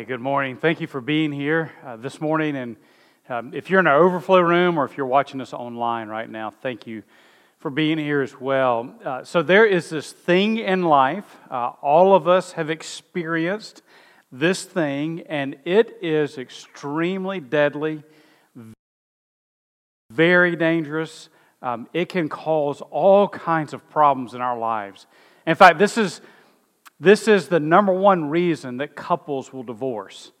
Hey, 0.00 0.06
good 0.06 0.22
morning. 0.22 0.56
Thank 0.56 0.80
you 0.80 0.86
for 0.86 1.02
being 1.02 1.30
here 1.30 1.72
uh, 1.84 1.96
this 1.96 2.22
morning. 2.22 2.56
And 2.56 2.76
um, 3.28 3.52
if 3.52 3.68
you're 3.68 3.80
in 3.80 3.86
our 3.86 3.98
overflow 4.02 4.40
room 4.40 4.78
or 4.78 4.86
if 4.86 4.96
you're 4.96 5.04
watching 5.04 5.42
us 5.42 5.52
online 5.52 6.08
right 6.08 6.30
now, 6.30 6.48
thank 6.48 6.86
you 6.86 7.02
for 7.58 7.70
being 7.70 7.98
here 7.98 8.22
as 8.22 8.40
well. 8.40 8.94
Uh, 9.04 9.24
so, 9.24 9.42
there 9.42 9.66
is 9.66 9.90
this 9.90 10.10
thing 10.10 10.56
in 10.56 10.84
life, 10.84 11.36
uh, 11.50 11.72
all 11.82 12.14
of 12.14 12.26
us 12.26 12.52
have 12.52 12.70
experienced 12.70 13.82
this 14.32 14.64
thing, 14.64 15.20
and 15.28 15.56
it 15.66 15.98
is 16.00 16.38
extremely 16.38 17.38
deadly, 17.38 18.02
very 20.10 20.56
dangerous. 20.56 21.28
Um, 21.60 21.86
it 21.92 22.08
can 22.08 22.30
cause 22.30 22.80
all 22.80 23.28
kinds 23.28 23.74
of 23.74 23.86
problems 23.90 24.32
in 24.32 24.40
our 24.40 24.58
lives. 24.58 25.06
In 25.46 25.56
fact, 25.56 25.78
this 25.78 25.98
is 25.98 26.22
this 27.00 27.26
is 27.26 27.48
the 27.48 27.58
number 27.58 27.92
one 27.92 28.28
reason 28.28 28.76
that 28.76 28.94
couples 28.94 29.52
will 29.52 29.62
divorce. 29.62 30.32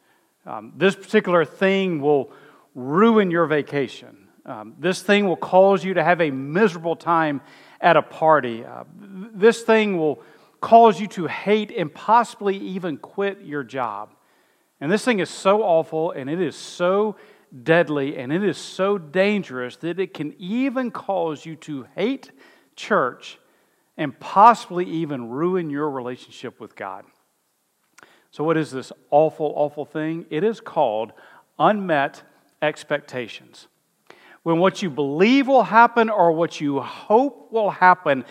Um, 0.44 0.74
this 0.76 0.94
particular 0.94 1.44
thing 1.44 2.00
will 2.02 2.32
ruin 2.74 3.30
your 3.30 3.46
vacation. 3.46 4.28
Um, 4.44 4.74
this 4.78 5.02
thing 5.02 5.26
will 5.26 5.36
cause 5.36 5.84
you 5.84 5.94
to 5.94 6.04
have 6.04 6.20
a 6.20 6.30
miserable 6.30 6.96
time 6.96 7.40
at 7.80 7.96
a 7.96 8.02
party. 8.02 8.64
Uh, 8.64 8.84
this 8.98 9.62
thing 9.62 9.96
will 9.96 10.22
cause 10.60 11.00
you 11.00 11.06
to 11.08 11.26
hate 11.26 11.70
and 11.70 11.92
possibly 11.92 12.56
even 12.56 12.98
quit 12.98 13.40
your 13.42 13.64
job. 13.64 14.10
And 14.80 14.92
this 14.92 15.04
thing 15.04 15.20
is 15.20 15.30
so 15.30 15.62
awful 15.62 16.12
and 16.12 16.28
it 16.28 16.40
is 16.40 16.56
so 16.56 17.16
deadly 17.62 18.16
and 18.16 18.32
it 18.32 18.44
is 18.44 18.56
so 18.56 18.98
dangerous 18.98 19.76
that 19.76 19.98
it 19.98 20.14
can 20.14 20.34
even 20.38 20.90
cause 20.90 21.44
you 21.44 21.56
to 21.56 21.86
hate 21.96 22.30
church 22.76 23.38
and 23.96 24.18
possibly 24.18 24.84
even 24.84 25.28
ruin 25.28 25.70
your 25.70 25.90
relationship 25.90 26.60
with 26.60 26.76
God. 26.76 27.04
So, 28.30 28.44
what 28.44 28.56
is 28.56 28.70
this 28.70 28.92
awful, 29.10 29.52
awful 29.56 29.84
thing? 29.84 30.26
It 30.30 30.44
is 30.44 30.60
called 30.60 31.12
unmet 31.58 32.22
expectations. 32.62 33.66
When 34.42 34.58
what 34.58 34.82
you 34.82 34.88
believe 34.88 35.48
will 35.48 35.64
happen 35.64 36.08
or 36.08 36.32
what 36.32 36.60
you 36.60 36.80
hope 36.80 37.52
will 37.52 37.70
happen 37.70 38.24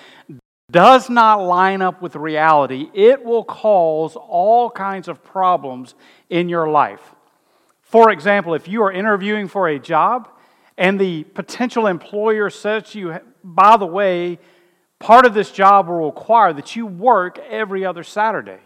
does 0.72 1.10
not 1.10 1.42
line 1.42 1.82
up 1.82 2.02
with 2.02 2.16
reality, 2.16 2.90
it 2.94 3.24
will 3.24 3.44
cause 3.44 4.16
all 4.16 4.70
kinds 4.70 5.08
of 5.08 5.24
problems 5.24 5.96
in 6.30 6.50
your 6.50 6.70
life. 6.70 7.14
For 7.82 8.12
example, 8.12 8.54
if 8.54 8.68
you 8.68 8.84
are 8.84 8.92
interviewing 8.92 9.48
for 9.48 9.68
a 9.68 9.80
job 9.80 10.30
and 10.78 11.00
the 11.00 11.24
potential 11.24 11.88
employer 11.88 12.50
says 12.50 12.92
to 12.92 13.00
you, 13.00 13.20
by 13.44 13.78
the 13.78 13.86
way, 13.86 14.40
part 15.00 15.26
of 15.26 15.34
this 15.34 15.52
job 15.52 15.88
will 15.88 16.06
require 16.06 16.54
that 16.54 16.76
you 16.76 16.86
work 16.86 17.40
every 17.40 17.86
other 17.86 18.04
Saturday. 18.04 18.60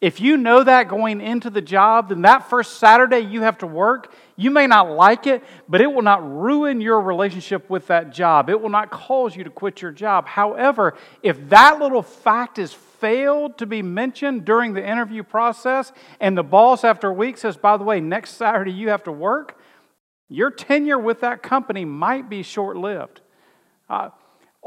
If 0.00 0.20
you 0.20 0.36
know 0.36 0.62
that 0.62 0.88
going 0.88 1.20
into 1.20 1.50
the 1.50 1.60
job, 1.60 2.10
then 2.10 2.22
that 2.22 2.48
first 2.48 2.78
Saturday 2.78 3.18
you 3.18 3.42
have 3.42 3.58
to 3.58 3.66
work, 3.66 4.12
you 4.36 4.50
may 4.52 4.68
not 4.68 4.90
like 4.90 5.26
it, 5.26 5.42
but 5.68 5.80
it 5.80 5.92
will 5.92 6.02
not 6.02 6.22
ruin 6.22 6.80
your 6.80 7.00
relationship 7.00 7.68
with 7.68 7.88
that 7.88 8.12
job. 8.12 8.48
It 8.48 8.60
will 8.60 8.68
not 8.68 8.90
cause 8.90 9.34
you 9.34 9.42
to 9.42 9.50
quit 9.50 9.82
your 9.82 9.90
job. 9.90 10.28
However, 10.28 10.96
if 11.20 11.48
that 11.48 11.80
little 11.80 12.02
fact 12.02 12.60
is 12.60 12.72
failed 12.72 13.58
to 13.58 13.66
be 13.66 13.82
mentioned 13.82 14.44
during 14.44 14.72
the 14.72 14.86
interview 14.86 15.24
process, 15.24 15.92
and 16.20 16.38
the 16.38 16.44
boss 16.44 16.84
after 16.84 17.08
a 17.08 17.12
week 17.12 17.36
says, 17.36 17.56
by 17.56 17.76
the 17.76 17.84
way, 17.84 18.00
next 18.00 18.34
Saturday 18.34 18.72
you 18.72 18.90
have 18.90 19.02
to 19.04 19.12
work, 19.12 19.58
your 20.28 20.52
tenure 20.52 20.98
with 20.98 21.22
that 21.22 21.42
company 21.42 21.84
might 21.84 22.28
be 22.30 22.44
short 22.44 22.76
lived. 22.76 23.20
Uh, 23.90 24.10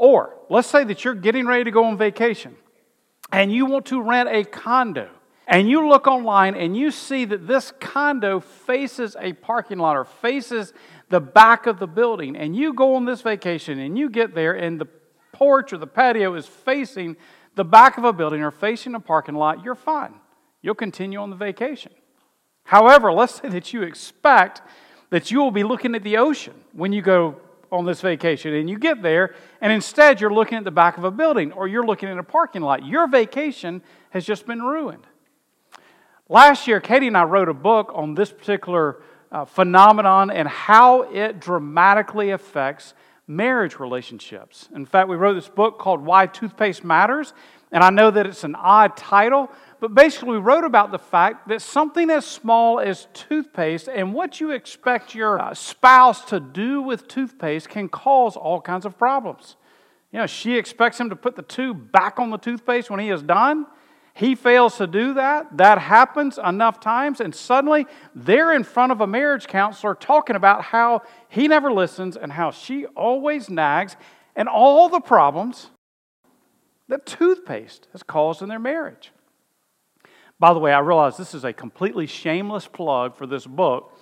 or 0.02 0.34
let's 0.50 0.66
say 0.66 0.82
that 0.82 1.04
you're 1.04 1.14
getting 1.14 1.46
ready 1.46 1.62
to 1.62 1.70
go 1.70 1.84
on 1.84 1.96
vacation 1.96 2.56
and 3.30 3.52
you 3.52 3.66
want 3.66 3.86
to 3.86 4.02
rent 4.02 4.28
a 4.28 4.42
condo. 4.42 5.08
And 5.46 5.70
you 5.70 5.88
look 5.88 6.08
online 6.08 6.56
and 6.56 6.76
you 6.76 6.90
see 6.90 7.24
that 7.26 7.46
this 7.46 7.72
condo 7.78 8.40
faces 8.40 9.16
a 9.20 9.32
parking 9.34 9.78
lot 9.78 9.96
or 9.96 10.04
faces 10.04 10.72
the 11.08 11.20
back 11.20 11.68
of 11.68 11.78
the 11.78 11.86
building. 11.86 12.34
And 12.34 12.56
you 12.56 12.74
go 12.74 12.96
on 12.96 13.04
this 13.04 13.20
vacation 13.20 13.78
and 13.78 13.96
you 13.96 14.10
get 14.10 14.34
there 14.34 14.54
and 14.54 14.80
the 14.80 14.88
porch 15.30 15.72
or 15.72 15.78
the 15.78 15.86
patio 15.86 16.34
is 16.34 16.46
facing 16.48 17.16
the 17.54 17.64
back 17.64 17.96
of 17.96 18.02
a 18.02 18.12
building 18.12 18.42
or 18.42 18.50
facing 18.50 18.96
a 18.96 19.00
parking 19.00 19.36
lot, 19.36 19.62
you're 19.62 19.76
fine. 19.76 20.14
You'll 20.62 20.74
continue 20.74 21.20
on 21.20 21.30
the 21.30 21.36
vacation. 21.36 21.92
However, 22.64 23.12
let's 23.12 23.36
say 23.40 23.48
that 23.50 23.72
you 23.72 23.82
expect 23.82 24.62
that 25.10 25.30
you 25.30 25.38
will 25.38 25.52
be 25.52 25.62
looking 25.62 25.94
at 25.94 26.02
the 26.02 26.16
ocean 26.16 26.54
when 26.72 26.92
you 26.92 27.02
go 27.02 27.40
on 27.72 27.86
this 27.86 28.02
vacation 28.02 28.54
and 28.54 28.68
you 28.68 28.78
get 28.78 29.02
there 29.02 29.34
and 29.60 29.72
instead 29.72 30.20
you're 30.20 30.32
looking 30.32 30.58
at 30.58 30.64
the 30.64 30.70
back 30.70 30.98
of 30.98 31.04
a 31.04 31.10
building 31.10 31.50
or 31.52 31.66
you're 31.66 31.86
looking 31.86 32.08
at 32.08 32.18
a 32.18 32.22
parking 32.22 32.62
lot. 32.62 32.84
Your 32.84 33.08
vacation 33.08 33.82
has 34.10 34.24
just 34.24 34.46
been 34.46 34.62
ruined. 34.62 35.06
Last 36.28 36.68
year, 36.68 36.80
Katie 36.80 37.08
and 37.08 37.16
I 37.16 37.24
wrote 37.24 37.48
a 37.48 37.54
book 37.54 37.90
on 37.94 38.14
this 38.14 38.30
particular 38.30 39.02
uh, 39.32 39.46
phenomenon 39.46 40.30
and 40.30 40.46
how 40.46 41.02
it 41.02 41.40
dramatically 41.40 42.30
affects 42.30 42.94
marriage 43.26 43.78
relationships. 43.78 44.68
In 44.74 44.84
fact, 44.84 45.08
we 45.08 45.16
wrote 45.16 45.34
this 45.34 45.48
book 45.48 45.78
called 45.78 46.04
Why 46.04 46.26
Toothpaste 46.26 46.84
Matters, 46.84 47.32
and 47.70 47.82
I 47.82 47.90
know 47.90 48.10
that 48.10 48.26
it's 48.26 48.44
an 48.44 48.54
odd 48.54 48.96
title, 48.96 49.50
but 49.82 49.96
basically, 49.96 50.30
we 50.30 50.36
wrote 50.36 50.62
about 50.62 50.92
the 50.92 50.98
fact 51.00 51.48
that 51.48 51.60
something 51.60 52.08
as 52.08 52.24
small 52.24 52.78
as 52.78 53.08
toothpaste 53.14 53.88
and 53.88 54.14
what 54.14 54.40
you 54.40 54.52
expect 54.52 55.12
your 55.12 55.40
uh, 55.40 55.54
spouse 55.54 56.24
to 56.26 56.38
do 56.38 56.80
with 56.80 57.08
toothpaste 57.08 57.68
can 57.68 57.88
cause 57.88 58.36
all 58.36 58.60
kinds 58.60 58.86
of 58.86 58.96
problems. 58.96 59.56
You 60.12 60.20
know, 60.20 60.28
she 60.28 60.56
expects 60.56 61.00
him 61.00 61.10
to 61.10 61.16
put 61.16 61.34
the 61.34 61.42
tube 61.42 61.90
back 61.90 62.20
on 62.20 62.30
the 62.30 62.38
toothpaste 62.38 62.90
when 62.90 63.00
he 63.00 63.10
is 63.10 63.24
done. 63.24 63.66
He 64.14 64.36
fails 64.36 64.76
to 64.76 64.86
do 64.86 65.14
that. 65.14 65.56
That 65.56 65.78
happens 65.78 66.38
enough 66.38 66.78
times, 66.78 67.20
and 67.20 67.34
suddenly 67.34 67.86
they're 68.14 68.54
in 68.54 68.62
front 68.62 68.92
of 68.92 69.00
a 69.00 69.06
marriage 69.08 69.48
counselor 69.48 69.96
talking 69.96 70.36
about 70.36 70.62
how 70.62 71.02
he 71.28 71.48
never 71.48 71.72
listens 71.72 72.16
and 72.16 72.30
how 72.30 72.52
she 72.52 72.86
always 72.86 73.50
nags 73.50 73.96
and 74.36 74.48
all 74.48 74.88
the 74.88 75.00
problems 75.00 75.70
that 76.86 77.04
toothpaste 77.04 77.88
has 77.90 78.04
caused 78.04 78.42
in 78.42 78.48
their 78.48 78.60
marriage. 78.60 79.10
By 80.42 80.52
the 80.52 80.58
way, 80.58 80.72
I 80.72 80.80
realize 80.80 81.16
this 81.16 81.34
is 81.34 81.44
a 81.44 81.52
completely 81.52 82.08
shameless 82.08 82.66
plug 82.66 83.14
for 83.14 83.28
this 83.28 83.46
book 83.46 83.96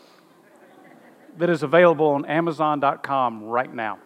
that 1.37 1.51
is 1.51 1.63
available 1.63 2.07
on 2.07 2.25
Amazon.com 2.25 3.43
right 3.45 3.71
now. 3.71 3.99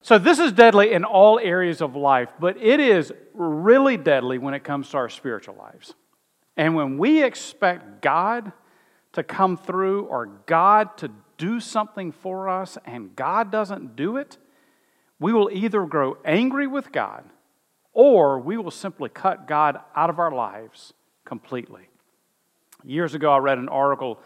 So, 0.00 0.16
this 0.16 0.38
is 0.38 0.52
deadly 0.52 0.92
in 0.92 1.04
all 1.04 1.38
areas 1.38 1.82
of 1.82 1.96
life, 1.96 2.30
but 2.40 2.56
it 2.56 2.80
is 2.80 3.12
really 3.34 3.98
deadly 3.98 4.38
when 4.38 4.54
it 4.54 4.64
comes 4.64 4.88
to 4.88 4.96
our 4.96 5.10
spiritual 5.10 5.54
lives. 5.56 5.92
And 6.56 6.74
when 6.74 6.96
we 6.96 7.22
expect 7.22 8.00
God 8.00 8.50
to 9.12 9.22
come 9.22 9.58
through 9.58 10.04
or 10.04 10.24
God 10.46 10.96
to 10.96 11.10
do 11.36 11.60
something 11.60 12.10
for 12.10 12.48
us 12.48 12.78
and 12.86 13.14
God 13.14 13.52
doesn't 13.52 13.96
do 13.96 14.16
it, 14.16 14.38
we 15.20 15.34
will 15.34 15.50
either 15.52 15.84
grow 15.84 16.16
angry 16.24 16.66
with 16.66 16.90
God 16.90 17.24
or 17.94 18.38
we 18.40 18.56
will 18.56 18.70
simply 18.70 19.08
cut 19.08 19.48
God 19.48 19.78
out 19.96 20.10
of 20.10 20.18
our 20.18 20.32
lives 20.32 20.92
completely. 21.24 21.88
Years 22.84 23.14
ago, 23.14 23.32
I 23.32 23.38
read 23.38 23.56
an 23.56 23.68
article 23.68 24.20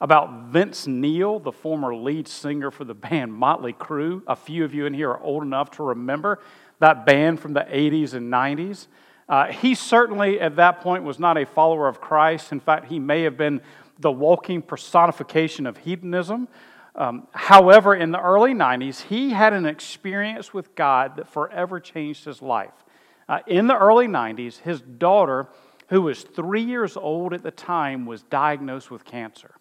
about 0.00 0.48
Vince 0.48 0.86
Neil, 0.86 1.38
the 1.38 1.52
former 1.52 1.94
lead 1.94 2.28
singer 2.28 2.70
for 2.70 2.84
the 2.84 2.94
band 2.94 3.32
Motley 3.32 3.72
Crue. 3.72 4.22
A 4.26 4.36
few 4.36 4.64
of 4.64 4.74
you 4.74 4.84
in 4.84 4.92
here 4.92 5.10
are 5.10 5.22
old 5.22 5.42
enough 5.42 5.70
to 5.72 5.82
remember 5.82 6.40
that 6.80 7.06
band 7.06 7.40
from 7.40 7.54
the 7.54 7.60
80s 7.60 8.12
and 8.12 8.30
90s. 8.30 8.88
Uh, 9.26 9.46
he 9.46 9.74
certainly, 9.74 10.38
at 10.38 10.56
that 10.56 10.80
point, 10.80 11.04
was 11.04 11.18
not 11.18 11.38
a 11.38 11.46
follower 11.46 11.88
of 11.88 12.00
Christ. 12.00 12.52
In 12.52 12.60
fact, 12.60 12.86
he 12.86 12.98
may 12.98 13.22
have 13.22 13.38
been 13.38 13.62
the 13.98 14.12
walking 14.12 14.60
personification 14.60 15.66
of 15.66 15.78
hedonism. 15.78 16.48
Um, 16.94 17.26
however, 17.32 17.94
in 17.94 18.10
the 18.10 18.20
early 18.20 18.52
90s, 18.52 19.02
he 19.02 19.30
had 19.30 19.52
an 19.52 19.64
experience 19.66 20.52
with 20.52 20.74
God 20.74 21.16
that 21.16 21.28
forever 21.28 21.80
changed 21.80 22.24
his 22.24 22.42
life. 22.42 22.83
Uh, 23.28 23.40
in 23.46 23.66
the 23.66 23.76
early 23.76 24.06
90s, 24.06 24.58
his 24.58 24.80
daughter, 24.80 25.48
who 25.88 26.02
was 26.02 26.22
three 26.22 26.62
years 26.62 26.96
old 26.96 27.32
at 27.32 27.42
the 27.42 27.50
time, 27.50 28.06
was 28.06 28.22
diagnosed 28.24 28.90
with 28.90 29.04
cancer. 29.04 29.54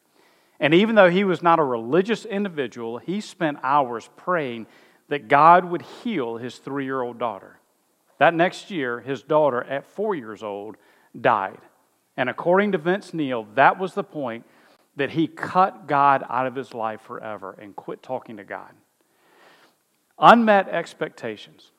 And 0.59 0.73
even 0.73 0.95
though 0.95 1.09
he 1.09 1.23
was 1.23 1.43
not 1.43 1.59
a 1.59 1.63
religious 1.63 2.25
individual, 2.25 2.97
he 2.97 3.21
spent 3.21 3.57
hours 3.63 4.09
praying 4.15 4.67
that 5.09 5.27
God 5.27 5.65
would 5.65 5.81
heal 5.81 6.37
his 6.37 6.57
three 6.57 6.85
year 6.85 7.01
old 7.01 7.19
daughter. 7.19 7.59
That 8.19 8.33
next 8.33 8.71
year, 8.71 9.01
his 9.01 9.21
daughter, 9.23 9.63
at 9.63 9.85
four 9.85 10.15
years 10.15 10.41
old, 10.41 10.77
died. 11.19 11.59
And 12.15 12.29
according 12.29 12.71
to 12.71 12.77
Vince 12.77 13.13
Neil, 13.13 13.45
that 13.55 13.77
was 13.77 13.93
the 13.93 14.03
point 14.03 14.45
that 14.95 15.09
he 15.09 15.27
cut 15.27 15.87
God 15.87 16.23
out 16.29 16.47
of 16.47 16.55
his 16.55 16.73
life 16.73 17.01
forever 17.01 17.57
and 17.59 17.75
quit 17.75 18.01
talking 18.01 18.37
to 18.37 18.43
God. 18.43 18.71
Unmet 20.17 20.69
expectations. 20.69 21.72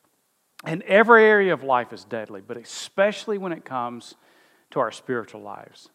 And 0.67 0.83
every 0.83 1.25
area 1.25 1.53
of 1.53 1.63
life 1.63 1.93
is 1.93 2.05
deadly, 2.05 2.41
but 2.41 2.57
especially 2.57 3.39
when 3.39 3.53
it 3.53 3.65
comes 3.65 4.15
to 4.71 4.81
our 4.81 4.91
spiritual 4.91 5.43
lives. 5.43 5.91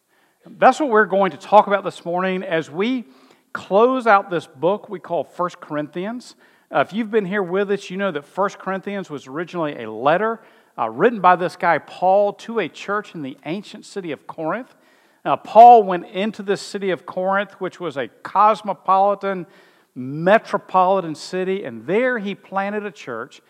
That's 0.45 0.79
what 0.79 0.89
we're 0.89 1.05
going 1.05 1.31
to 1.31 1.37
talk 1.37 1.67
about 1.67 1.83
this 1.83 2.05
morning 2.05 2.43
as 2.43 2.69
we 2.69 3.05
close 3.51 4.07
out 4.07 4.29
this 4.29 4.47
book 4.47 4.87
we 4.89 4.99
call 4.99 5.23
First 5.23 5.59
Corinthians. 5.59 6.35
Uh, 6.73 6.79
if 6.79 6.93
you've 6.93 7.09
been 7.09 7.25
here 7.25 7.43
with 7.43 7.71
us, 7.71 7.89
you 7.89 7.97
know 7.97 8.11
that 8.11 8.25
First 8.25 8.59
Corinthians 8.59 9.09
was 9.09 9.27
originally 9.27 9.83
a 9.83 9.91
letter 9.91 10.39
uh, 10.77 10.89
written 10.89 11.19
by 11.19 11.35
this 11.35 11.55
guy 11.55 11.79
Paul 11.79 12.33
to 12.33 12.59
a 12.59 12.69
church 12.69 13.15
in 13.15 13.21
the 13.21 13.37
ancient 13.45 13.85
city 13.85 14.11
of 14.11 14.27
Corinth. 14.27 14.75
Paul 15.43 15.83
went 15.83 16.07
into 16.07 16.41
the 16.41 16.57
city 16.57 16.89
of 16.91 17.05
Corinth, 17.05 17.53
which 17.59 17.79
was 17.79 17.97
a 17.97 18.07
cosmopolitan, 18.07 19.45
metropolitan 19.93 21.13
city, 21.13 21.63
and 21.63 21.85
there 21.85 22.17
he 22.19 22.33
planted 22.33 22.85
a 22.85 22.91
church. 22.91 23.41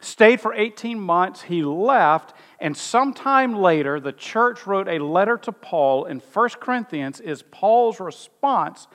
Stayed 0.00 0.40
for 0.40 0.54
18 0.54 0.98
months, 0.98 1.42
he 1.42 1.62
left, 1.62 2.32
and 2.58 2.74
sometime 2.74 3.54
later, 3.54 4.00
the 4.00 4.12
church 4.12 4.66
wrote 4.66 4.88
a 4.88 4.98
letter 4.98 5.36
to 5.38 5.52
Paul 5.52 6.06
in 6.06 6.20
1 6.20 6.48
Corinthians, 6.60 7.20
is 7.20 7.42
Paul's 7.50 8.00
response 8.00 8.88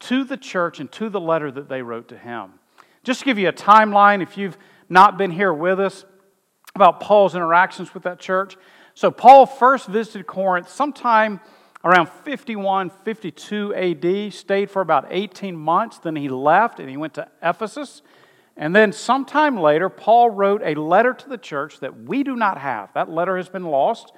to 0.00 0.22
the 0.22 0.36
church 0.36 0.78
and 0.78 0.90
to 0.92 1.08
the 1.08 1.20
letter 1.20 1.50
that 1.50 1.68
they 1.68 1.82
wrote 1.82 2.08
to 2.08 2.18
him. 2.18 2.52
Just 3.02 3.20
to 3.20 3.26
give 3.26 3.38
you 3.38 3.48
a 3.48 3.52
timeline, 3.52 4.22
if 4.22 4.38
you've 4.38 4.56
not 4.88 5.18
been 5.18 5.32
here 5.32 5.52
with 5.52 5.80
us, 5.80 6.04
about 6.74 7.00
Paul's 7.00 7.34
interactions 7.34 7.92
with 7.92 8.04
that 8.04 8.18
church. 8.18 8.56
So, 8.94 9.10
Paul 9.10 9.46
first 9.46 9.88
visited 9.88 10.26
Corinth 10.26 10.68
sometime 10.68 11.40
around 11.84 12.08
51, 12.08 12.90
52 12.90 13.74
AD, 13.74 14.32
stayed 14.32 14.70
for 14.70 14.80
about 14.80 15.06
18 15.10 15.56
months, 15.56 15.98
then 15.98 16.16
he 16.16 16.28
left 16.28 16.78
and 16.78 16.88
he 16.88 16.96
went 16.96 17.14
to 17.14 17.28
Ephesus. 17.42 18.02
And 18.56 18.76
then, 18.76 18.92
sometime 18.92 19.56
later, 19.56 19.88
Paul 19.88 20.30
wrote 20.30 20.62
a 20.62 20.74
letter 20.74 21.14
to 21.14 21.28
the 21.28 21.38
church 21.38 21.80
that 21.80 22.02
we 22.02 22.22
do 22.22 22.36
not 22.36 22.58
have. 22.58 22.92
That 22.94 23.08
letter 23.08 23.36
has 23.36 23.48
been 23.48 23.64
lost. 23.64 24.12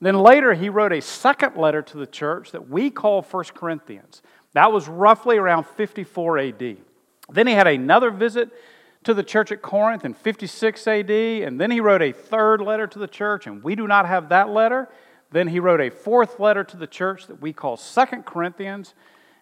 Then 0.00 0.18
later, 0.18 0.54
he 0.54 0.68
wrote 0.68 0.92
a 0.92 1.00
second 1.00 1.56
letter 1.56 1.82
to 1.82 1.96
the 1.96 2.06
church 2.06 2.52
that 2.52 2.68
we 2.68 2.90
call 2.90 3.22
1 3.22 3.44
Corinthians. 3.54 4.22
That 4.54 4.72
was 4.72 4.88
roughly 4.88 5.36
around 5.36 5.66
54 5.66 6.38
AD. 6.38 6.76
Then 7.30 7.46
he 7.46 7.52
had 7.52 7.66
another 7.66 8.10
visit 8.10 8.50
to 9.04 9.14
the 9.14 9.22
church 9.22 9.52
at 9.52 9.62
Corinth 9.62 10.04
in 10.04 10.14
56 10.14 10.86
AD, 10.86 11.10
and 11.10 11.60
then 11.60 11.70
he 11.70 11.80
wrote 11.80 12.02
a 12.02 12.12
third 12.12 12.60
letter 12.60 12.86
to 12.88 12.98
the 12.98 13.06
church, 13.06 13.46
and 13.46 13.62
we 13.62 13.76
do 13.76 13.86
not 13.86 14.06
have 14.06 14.30
that 14.30 14.48
letter. 14.48 14.88
Then 15.30 15.48
he 15.48 15.60
wrote 15.60 15.80
a 15.80 15.90
fourth 15.90 16.40
letter 16.40 16.64
to 16.64 16.76
the 16.76 16.86
church 16.86 17.26
that 17.28 17.40
we 17.40 17.52
call 17.52 17.76
Second 17.76 18.26
Corinthians. 18.26 18.94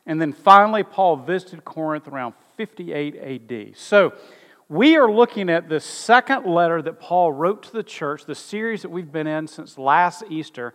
And 0.07 0.21
then 0.21 0.33
finally, 0.33 0.83
Paul 0.83 1.17
visited 1.17 1.65
Corinth 1.65 2.09
around 2.09 2.35
58 2.57 3.17
AD. 3.17 3.77
So 3.77 4.13
we 4.69 4.97
are 4.97 5.11
looking 5.11 5.51
at 5.51 5.69
the 5.69 5.81
second 5.81 6.47
letter 6.47 6.83
that 6.83 7.01
Paul 7.01 7.33
wrote 7.33 7.63
to 7.65 7.73
the 7.73 7.83
church, 7.83 8.25
the 8.25 8.35
series 8.35 8.83
that 8.83 8.91
we've 8.91 9.11
been 9.11 9.27
in 9.27 9.47
since 9.47 9.79
last 9.79 10.25
Easter. 10.29 10.75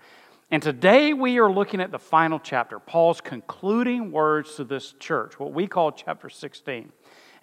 And 0.52 0.64
today 0.64 1.14
we 1.14 1.38
are 1.38 1.52
looking 1.52 1.80
at 1.80 1.92
the 1.92 2.00
final 2.00 2.40
chapter, 2.40 2.80
Paul's 2.80 3.22
concluding 3.22 4.12
words 4.12 4.56
to 4.56 4.64
this 4.64 4.94
church, 5.00 5.40
what 5.40 5.54
we 5.54 5.68
call 5.68 5.92
chapter 5.92 6.30
16. 6.30 6.92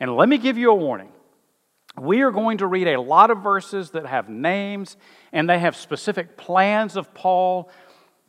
And 0.00 0.16
let 0.16 0.28
me 0.28 0.38
give 0.38 0.58
you 0.58 0.70
a 0.70 0.74
warning. 0.74 1.10
We 1.98 2.22
are 2.22 2.30
going 2.30 2.58
to 2.58 2.66
read 2.66 2.88
a 2.88 3.00
lot 3.00 3.30
of 3.30 3.42
verses 3.42 3.90
that 3.92 4.06
have 4.06 4.28
names 4.28 4.96
and 5.32 5.48
they 5.48 5.58
have 5.58 5.74
specific 5.76 6.36
plans 6.36 6.96
of 6.96 7.14
Paul 7.14 7.70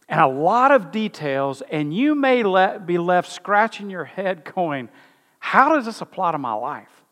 and 0.09 0.21
a 0.21 0.27
lot 0.27 0.71
of 0.71 0.91
details, 0.91 1.61
and 1.69 1.93
you 1.93 2.15
may 2.15 2.43
let, 2.43 2.85
be 2.85 2.97
left 2.97 3.31
scratching 3.31 3.89
your 3.89 4.05
head 4.05 4.43
going, 4.55 4.89
How 5.39 5.75
does 5.75 5.85
this 5.85 6.01
apply 6.01 6.31
to 6.31 6.37
my 6.37 6.53
life? 6.53 7.03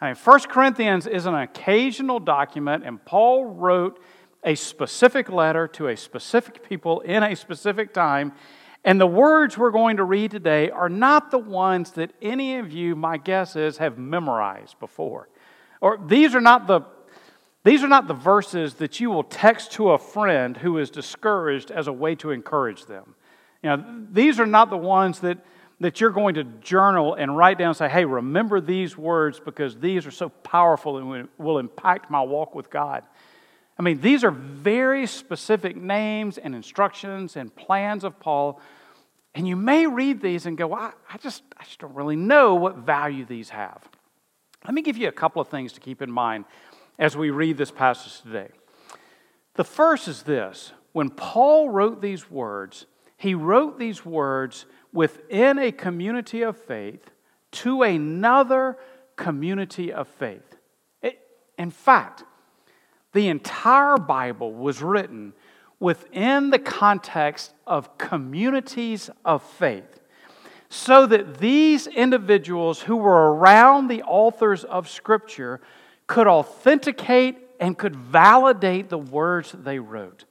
I 0.00 0.06
mean, 0.06 0.16
1 0.16 0.40
Corinthians 0.42 1.06
is 1.06 1.26
an 1.26 1.34
occasional 1.34 2.20
document, 2.20 2.84
and 2.84 3.04
Paul 3.04 3.46
wrote 3.46 4.00
a 4.44 4.54
specific 4.54 5.28
letter 5.28 5.66
to 5.68 5.88
a 5.88 5.96
specific 5.96 6.62
people 6.62 7.00
in 7.00 7.24
a 7.24 7.34
specific 7.34 7.92
time. 7.92 8.32
And 8.84 9.00
the 9.00 9.06
words 9.06 9.58
we're 9.58 9.72
going 9.72 9.96
to 9.96 10.04
read 10.04 10.30
today 10.30 10.70
are 10.70 10.88
not 10.88 11.32
the 11.32 11.38
ones 11.38 11.90
that 11.92 12.12
any 12.22 12.58
of 12.58 12.72
you, 12.72 12.94
my 12.94 13.16
guess 13.16 13.56
is, 13.56 13.78
have 13.78 13.98
memorized 13.98 14.78
before. 14.78 15.28
Or 15.80 15.98
these 16.06 16.36
are 16.36 16.40
not 16.40 16.68
the 16.68 16.82
these 17.68 17.84
are 17.84 17.88
not 17.88 18.08
the 18.08 18.14
verses 18.14 18.74
that 18.74 18.98
you 18.98 19.10
will 19.10 19.24
text 19.24 19.72
to 19.72 19.90
a 19.90 19.98
friend 19.98 20.56
who 20.56 20.78
is 20.78 20.88
discouraged 20.88 21.70
as 21.70 21.86
a 21.86 21.92
way 21.92 22.14
to 22.14 22.30
encourage 22.30 22.86
them. 22.86 23.14
You 23.62 23.68
know, 23.68 24.04
these 24.10 24.40
are 24.40 24.46
not 24.46 24.70
the 24.70 24.78
ones 24.78 25.20
that, 25.20 25.36
that 25.80 26.00
you're 26.00 26.08
going 26.08 26.36
to 26.36 26.44
journal 26.44 27.12
and 27.12 27.36
write 27.36 27.58
down 27.58 27.68
and 27.68 27.76
say, 27.76 27.90
hey, 27.90 28.06
remember 28.06 28.62
these 28.62 28.96
words 28.96 29.38
because 29.38 29.76
these 29.76 30.06
are 30.06 30.10
so 30.10 30.30
powerful 30.30 30.96
and 31.12 31.28
will 31.36 31.58
impact 31.58 32.10
my 32.10 32.22
walk 32.22 32.54
with 32.54 32.70
God. 32.70 33.04
I 33.78 33.82
mean, 33.82 34.00
these 34.00 34.24
are 34.24 34.30
very 34.30 35.06
specific 35.06 35.76
names 35.76 36.38
and 36.38 36.54
instructions 36.54 37.36
and 37.36 37.54
plans 37.54 38.02
of 38.02 38.18
Paul. 38.18 38.62
And 39.34 39.46
you 39.46 39.56
may 39.56 39.86
read 39.86 40.22
these 40.22 40.46
and 40.46 40.56
go, 40.56 40.72
I, 40.72 40.92
I, 41.12 41.18
just, 41.18 41.42
I 41.58 41.64
just 41.64 41.80
don't 41.80 41.94
really 41.94 42.16
know 42.16 42.54
what 42.54 42.78
value 42.78 43.26
these 43.26 43.50
have. 43.50 43.86
Let 44.64 44.74
me 44.74 44.82
give 44.82 44.96
you 44.96 45.08
a 45.08 45.12
couple 45.12 45.42
of 45.42 45.48
things 45.48 45.72
to 45.74 45.80
keep 45.80 46.02
in 46.02 46.10
mind 46.10 46.44
as 46.98 47.16
we 47.16 47.30
read 47.30 47.56
this 47.56 47.70
passage 47.70 48.20
today. 48.22 48.48
The 49.54 49.64
first 49.64 50.08
is 50.08 50.22
this 50.22 50.72
when 50.92 51.10
Paul 51.10 51.70
wrote 51.70 52.00
these 52.00 52.30
words, 52.30 52.86
he 53.16 53.34
wrote 53.34 53.78
these 53.78 54.04
words 54.04 54.66
within 54.92 55.58
a 55.58 55.72
community 55.72 56.42
of 56.42 56.56
faith 56.56 57.10
to 57.50 57.82
another 57.82 58.76
community 59.16 59.92
of 59.92 60.08
faith. 60.08 60.56
It, 61.02 61.20
in 61.58 61.70
fact, 61.70 62.24
the 63.12 63.28
entire 63.28 63.96
Bible 63.96 64.52
was 64.52 64.82
written 64.82 65.32
within 65.80 66.50
the 66.50 66.58
context 66.58 67.54
of 67.66 67.96
communities 67.98 69.10
of 69.24 69.42
faith. 69.42 70.00
So 70.68 71.06
that 71.06 71.38
these 71.38 71.86
individuals 71.86 72.82
who 72.82 72.96
were 72.96 73.34
around 73.34 73.88
the 73.88 74.02
authors 74.02 74.64
of 74.64 74.88
Scripture 74.88 75.60
could 76.08 76.26
authenticate 76.26 77.38
and 77.60 77.78
could 77.78 77.94
validate 77.94 78.88
the 78.88 78.98
words 78.98 79.52
they 79.52 79.78
wrote 79.78 80.24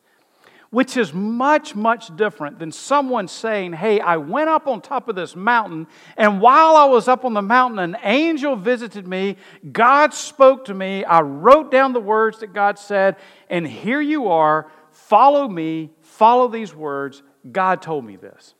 which 0.70 0.98
is 0.98 1.14
much, 1.14 1.76
much 1.76 2.16
different 2.16 2.60
than 2.60 2.72
someone 2.72 3.28
saying, 3.28 3.74
Hey, 3.74 4.00
I 4.00 4.18
went 4.18 4.50
up 4.50 4.68
on 4.68 4.82
top 4.82 5.08
of 5.08 5.16
this 5.16 5.36
mountain, 5.36 5.88
and 6.18 6.42
while 6.42 6.76
I 6.76 6.86
was 6.86 7.08
up 7.08 7.24
on 7.26 7.34
the 7.34 7.42
mountain, 7.42 7.80
an 7.80 7.98
angel 8.04 8.56
visited 8.56 9.08
me. 9.08 9.38
God 9.72 10.14
spoke 10.14 10.66
to 10.66 10.74
me. 10.74 11.06
I 11.06 11.22
wrote 11.22 11.72
down 11.72 11.94
the 11.94 12.00
words 12.00 12.40
that 12.40 12.54
God 12.54 12.78
said, 12.78 13.16
and 13.50 13.66
here 13.66 14.02
you 14.02 14.28
are. 14.28 14.70
Follow 14.92 15.48
me, 15.48 15.92
follow 16.02 16.48
these 16.48 16.76
words. 16.76 17.24
God 17.50 17.82
told 17.82 18.04
me 18.04 18.18
this. 18.18 18.54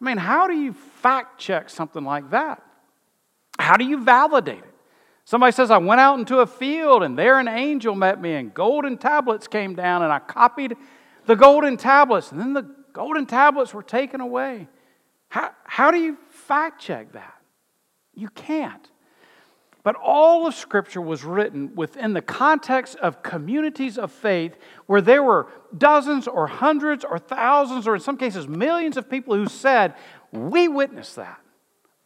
I 0.00 0.04
mean, 0.04 0.16
how 0.16 0.48
do 0.48 0.54
you 0.54 0.72
fact 0.72 1.38
check 1.38 1.70
something 1.70 2.04
like 2.04 2.30
that? 2.30 2.62
How 3.58 3.76
do 3.76 3.84
you 3.84 4.02
validate 4.02 4.58
it? 4.58 4.73
Somebody 5.24 5.52
says, 5.52 5.70
I 5.70 5.78
went 5.78 6.00
out 6.00 6.18
into 6.18 6.38
a 6.38 6.46
field 6.46 7.02
and 7.02 7.18
there 7.18 7.38
an 7.38 7.48
angel 7.48 7.94
met 7.94 8.20
me 8.20 8.34
and 8.34 8.52
golden 8.52 8.98
tablets 8.98 9.48
came 9.48 9.74
down 9.74 10.02
and 10.02 10.12
I 10.12 10.18
copied 10.18 10.76
the 11.26 11.36
golden 11.36 11.76
tablets, 11.76 12.32
and 12.32 12.40
then 12.40 12.52
the 12.52 12.68
golden 12.92 13.26
tablets 13.26 13.72
were 13.72 13.82
taken 13.82 14.20
away. 14.20 14.68
How, 15.28 15.50
how 15.64 15.90
do 15.90 15.98
you 15.98 16.18
fact 16.30 16.82
check 16.82 17.12
that? 17.12 17.34
You 18.14 18.28
can't. 18.28 18.90
But 19.82 19.96
all 19.96 20.46
of 20.46 20.54
Scripture 20.54 21.00
was 21.00 21.24
written 21.24 21.74
within 21.74 22.14
the 22.14 22.22
context 22.22 22.96
of 22.96 23.22
communities 23.22 23.98
of 23.98 24.10
faith 24.10 24.56
where 24.86 25.02
there 25.02 25.22
were 25.22 25.48
dozens 25.76 26.26
or 26.26 26.46
hundreds 26.46 27.04
or 27.04 27.18
thousands 27.18 27.86
or 27.86 27.94
in 27.94 28.00
some 28.00 28.16
cases 28.16 28.48
millions 28.48 28.96
of 28.96 29.10
people 29.10 29.34
who 29.34 29.46
said, 29.46 29.94
We 30.32 30.68
witnessed 30.68 31.16
that. 31.16 31.40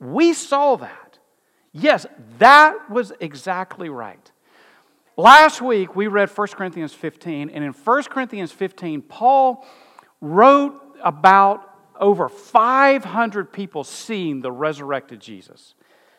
We 0.00 0.32
saw 0.32 0.76
that. 0.76 1.07
Yes, 1.72 2.06
that 2.38 2.90
was 2.90 3.12
exactly 3.20 3.88
right. 3.88 4.30
Last 5.16 5.60
week 5.60 5.96
we 5.96 6.06
read 6.06 6.30
1 6.30 6.48
Corinthians 6.48 6.94
15, 6.94 7.50
and 7.50 7.64
in 7.64 7.72
1 7.72 8.02
Corinthians 8.04 8.52
15, 8.52 9.02
Paul 9.02 9.66
wrote 10.20 10.80
about 11.02 11.64
over 11.98 12.28
500 12.28 13.52
people 13.52 13.84
seeing 13.84 14.40
the 14.40 14.52
resurrected 14.52 15.20
Jesus. 15.20 15.74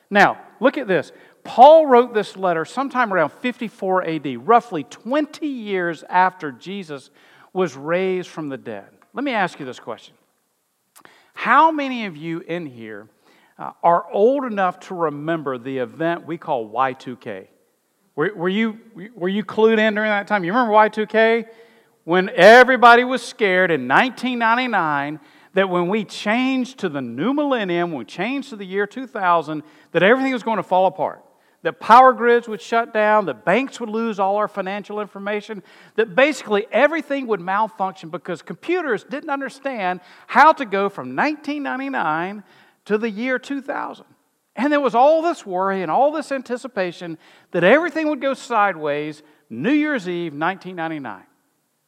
Now, 0.09 0.41
look 0.59 0.77
at 0.77 0.87
this. 0.87 1.11
Paul 1.43 1.85
wrote 1.85 2.13
this 2.13 2.35
letter 2.35 2.65
sometime 2.65 3.13
around 3.13 3.31
54 3.31 4.05
AD, 4.05 4.47
roughly 4.47 4.83
20 4.83 5.47
years 5.47 6.03
after 6.09 6.51
Jesus 6.51 7.09
was 7.53 7.75
raised 7.75 8.29
from 8.29 8.49
the 8.49 8.57
dead. 8.57 8.89
Let 9.13 9.23
me 9.23 9.31
ask 9.31 9.59
you 9.59 9.65
this 9.65 9.79
question 9.79 10.15
How 11.33 11.71
many 11.71 12.05
of 12.05 12.17
you 12.17 12.41
in 12.41 12.65
here 12.65 13.07
uh, 13.59 13.71
are 13.83 14.09
old 14.11 14.45
enough 14.45 14.79
to 14.79 14.95
remember 14.95 15.57
the 15.57 15.79
event 15.79 16.25
we 16.25 16.37
call 16.37 16.71
Y2K? 16.71 17.47
Were, 18.15 18.33
were, 18.33 18.49
you, 18.49 18.79
were 19.13 19.27
you 19.27 19.43
clued 19.43 19.79
in 19.79 19.95
during 19.95 20.09
that 20.09 20.27
time? 20.27 20.45
You 20.45 20.53
remember 20.53 20.73
Y2K? 20.73 21.45
When 22.05 22.29
everybody 22.29 23.03
was 23.03 23.21
scared 23.21 23.69
in 23.69 23.87
1999 23.87 25.19
that 25.55 25.69
when 25.69 25.89
we 25.89 26.05
changed 26.05 26.79
to 26.79 26.89
the 26.89 27.01
new 27.01 27.33
millennium, 27.33 27.91
when 27.91 27.99
we 27.99 28.05
changed 28.05 28.49
to 28.49 28.55
the 28.55 28.65
year 28.65 28.87
2000, 28.87 29.63
that 29.91 30.03
everything 30.03 30.31
was 30.31 30.43
going 30.43 30.57
to 30.57 30.63
fall 30.63 30.85
apart. 30.85 31.23
That 31.63 31.81
power 31.81 32.13
grids 32.13 32.47
would 32.47 32.61
shut 32.61 32.93
down, 32.93 33.25
that 33.25 33.43
banks 33.43 33.81
would 33.81 33.89
lose 33.89 34.19
all 34.19 34.37
our 34.37 34.47
financial 34.47 35.01
information, 35.01 35.61
that 35.95 36.15
basically 36.15 36.65
everything 36.71 37.27
would 37.27 37.41
malfunction 37.41 38.09
because 38.09 38.41
computers 38.41 39.03
didn't 39.03 39.29
understand 39.29 39.99
how 40.27 40.53
to 40.53 40.65
go 40.65 40.87
from 40.87 41.15
1999 41.15 42.43
to 42.89 42.97
the 42.97 43.11
year 43.11 43.37
2000. 43.37 44.03
And 44.55 44.73
there 44.73 44.79
was 44.79 44.95
all 44.95 45.21
this 45.21 45.45
worry 45.45 45.83
and 45.83 45.91
all 45.91 46.11
this 46.11 46.31
anticipation 46.31 47.19
that 47.51 47.63
everything 47.63 48.09
would 48.09 48.19
go 48.19 48.33
sideways 48.33 49.21
New 49.47 49.71
Year's 49.71 50.09
Eve, 50.09 50.33
1999. 50.33 51.21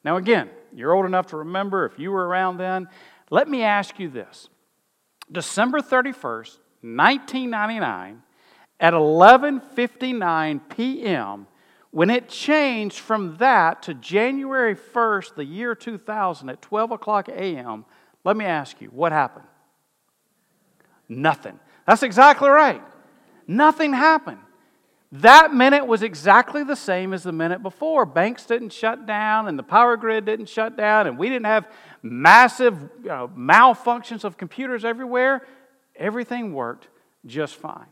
Now, 0.05 0.17
again, 0.17 0.51
you're 0.72 0.93
old 0.93 1.08
enough 1.08 1.25
to 1.27 1.38
remember 1.38 1.88
if 1.88 1.98
you 1.98 2.12
were 2.12 2.27
around 2.27 2.58
then. 2.58 2.88
Let 3.31 3.50
me 3.50 3.63
ask 3.63 3.98
you 3.98 4.10
this 4.10 4.48
December 5.31 5.79
31st, 5.79 6.60
1999, 6.84 8.22
at 8.79 8.93
11:59 8.93 10.62
p.m., 10.70 11.48
when 11.89 12.12
it 12.12 12.29
changed 12.29 13.00
from 13.00 13.38
that 13.38 13.81
to 13.84 13.96
January 13.96 14.75
1st, 14.75 15.34
the 15.34 15.46
year 15.46 15.74
2000, 15.74 16.50
at 16.50 16.62
12 16.62 16.91
o'clock 16.91 17.27
a.m., 17.27 17.86
let 18.24 18.38
me 18.38 18.46
ask 18.46 18.79
you, 18.81 18.89
what 18.89 19.12
happened? 19.12 19.48
Nothing. 21.12 21.60
That's 21.86 22.03
exactly 22.03 22.48
right. 22.48 22.82
Nothing 23.46 23.91
happened. 23.91 24.38
That 25.12 25.53
minute 25.53 25.86
was 25.86 26.03
exactly 26.03 26.63
the 26.63 26.77
same 26.77 27.13
as 27.13 27.24
the 27.24 27.34
minute 27.34 27.62
before. 27.62 28.06
Banks 28.06 28.46
didn't 28.46 28.72
shut 28.72 29.06
down, 29.06 29.50
and 29.50 29.60
the 29.60 29.63
power 29.63 29.98
grid 29.98 30.24
didn't 30.24 30.48
shut 30.48 30.77
down, 30.77 31.08
and 31.08 31.18
we 31.18 31.27
didn't 31.27 31.48
have 31.48 31.70
massive 32.01 32.77
malfunctions 33.03 34.24
of 34.24 34.38
computers 34.38 34.86
everywhere. 34.86 35.46
Everything 35.98 36.53
worked 36.53 36.88
just 37.25 37.58
fine. 37.58 37.88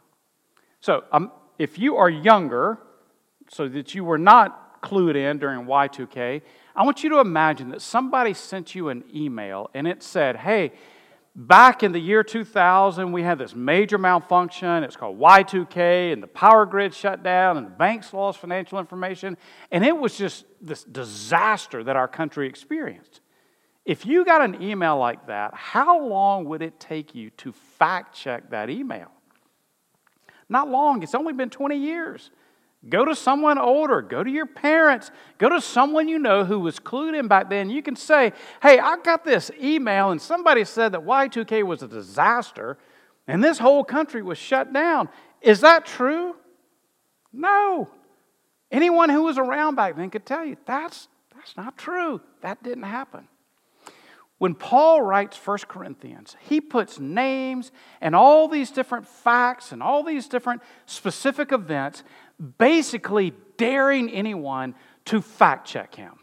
So, 0.80 1.04
um, 1.12 1.34
if 1.58 1.78
you 1.78 1.98
are 1.98 2.10
younger, 2.10 2.80
so 3.50 3.68
that 3.68 3.94
you 3.94 4.06
were 4.06 4.18
not 4.18 4.82
clued 4.82 5.18
in 5.18 5.40
during 5.40 5.66
Y2K, 5.66 6.42
I 6.74 6.86
want 6.86 7.04
you 7.04 7.10
to 7.10 7.20
imagine 7.20 7.68
that 7.72 7.82
somebody 7.82 8.34
sent 8.34 8.76
you 8.76 8.88
an 8.88 9.04
email 9.14 9.70
and 9.74 9.90
it 9.90 10.04
said, 10.04 10.38
Hey, 10.38 10.72
back 11.36 11.84
in 11.84 11.92
the 11.92 12.00
year 12.00 12.24
2000, 12.24 13.12
we 13.12 13.24
had 13.24 13.38
this 13.38 13.56
major 13.56 13.98
malfunction. 13.98 14.84
It's 14.84 14.96
called 14.96 15.20
Y2K, 15.20 16.14
and 16.14 16.22
the 16.22 16.28
power 16.28 16.66
grid 16.66 16.94
shut 16.94 17.24
down, 17.24 17.58
and 17.58 17.66
the 17.66 17.72
banks 17.72 18.14
lost 18.14 18.40
financial 18.40 18.80
information. 18.80 19.38
And 19.72 19.86
it 19.86 19.98
was 19.98 20.18
just 20.18 20.46
this 20.62 20.84
disaster 20.84 21.84
that 21.84 21.96
our 21.96 22.08
country 22.08 22.48
experienced. 22.48 23.22
If 23.86 24.06
you 24.06 24.24
got 24.26 24.42
an 24.42 24.62
email 24.62 24.98
like 24.98 25.28
that, 25.28 25.54
how 25.54 26.06
long 26.06 26.46
would 26.46 26.62
it 26.62 26.80
take 26.80 27.16
you 27.16 27.30
to 27.32 27.52
fact 27.52 28.16
check 28.16 28.50
that 28.52 28.70
email? 28.70 29.12
Not 30.48 30.70
long, 30.70 31.04
it's 31.04 31.16
only 31.16 31.34
been 31.34 31.50
20 31.50 31.78
years. 31.78 32.32
Go 32.88 33.04
to 33.04 33.14
someone 33.14 33.58
older. 33.58 34.02
Go 34.02 34.24
to 34.24 34.30
your 34.30 34.46
parents. 34.46 35.12
Go 35.38 35.50
to 35.50 35.60
someone 35.60 36.08
you 36.08 36.18
know 36.18 36.46
who 36.46 36.60
was 36.60 36.80
clued 36.80 37.18
in 37.18 37.28
back 37.28 37.50
then. 37.50 37.70
You 37.70 37.82
can 37.82 37.98
say, 37.98 38.32
Hey, 38.62 38.80
I 38.80 38.98
got 38.98 39.26
this 39.26 39.52
email, 39.62 40.12
and 40.12 40.22
somebody 40.22 40.64
said 40.64 40.94
that 40.94 41.02
Y2K 41.02 41.64
was 41.64 41.84
a 41.84 41.88
disaster, 41.88 42.78
and 43.28 43.44
this 43.44 43.58
whole 43.58 43.84
country 43.84 44.22
was 44.22 44.38
shut 44.38 44.72
down. 44.72 45.10
Is 45.42 45.60
that 45.62 45.86
true? 45.86 46.36
No. 47.34 47.90
Anyone 48.72 49.10
who 49.10 49.24
was 49.24 49.38
around 49.38 49.76
back 49.76 49.98
then 49.98 50.10
could 50.10 50.26
tell 50.26 50.46
you 50.46 50.56
that's, 50.66 51.10
that's 51.36 51.58
not 51.58 51.78
true. 51.78 52.22
That 52.42 52.64
didn't 52.64 52.84
happen. 52.84 53.28
When 54.38 54.56
Paul 54.56 55.02
writes 55.02 55.38
1 55.46 55.58
Corinthians, 55.68 56.38
he 56.40 56.62
puts 56.62 56.98
names 56.98 57.74
and 58.00 58.16
all 58.16 58.48
these 58.48 58.72
different 58.72 59.06
facts 59.06 59.74
and 59.74 59.84
all 59.84 60.02
these 60.02 60.30
different 60.30 60.62
specific 60.86 61.52
events 61.52 62.04
basically 62.58 63.34
daring 63.58 64.10
anyone 64.10 64.76
to 65.06 65.22
fact 65.22 65.68
check 65.68 65.96
him. 65.96 66.20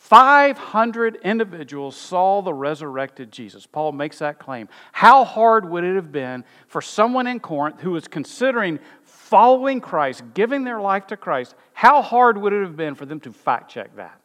500 0.00 1.16
individuals 1.24 1.94
saw 1.94 2.40
the 2.40 2.54
resurrected 2.54 3.30
Jesus. 3.30 3.66
Paul 3.66 3.92
makes 3.92 4.20
that 4.20 4.38
claim. 4.38 4.70
How 4.92 5.24
hard 5.24 5.68
would 5.68 5.84
it 5.84 5.94
have 5.94 6.10
been 6.10 6.44
for 6.68 6.80
someone 6.80 7.26
in 7.26 7.38
Corinth 7.38 7.80
who 7.80 7.90
was 7.90 8.08
considering 8.08 8.78
following 9.02 9.78
Christ, 9.82 10.22
giving 10.32 10.64
their 10.64 10.80
life 10.80 11.06
to 11.08 11.18
Christ? 11.18 11.54
How 11.74 12.00
hard 12.00 12.38
would 12.38 12.54
it 12.54 12.62
have 12.62 12.76
been 12.76 12.94
for 12.94 13.04
them 13.04 13.20
to 13.20 13.32
fact 13.32 13.70
check 13.70 13.94
that? 13.96 14.18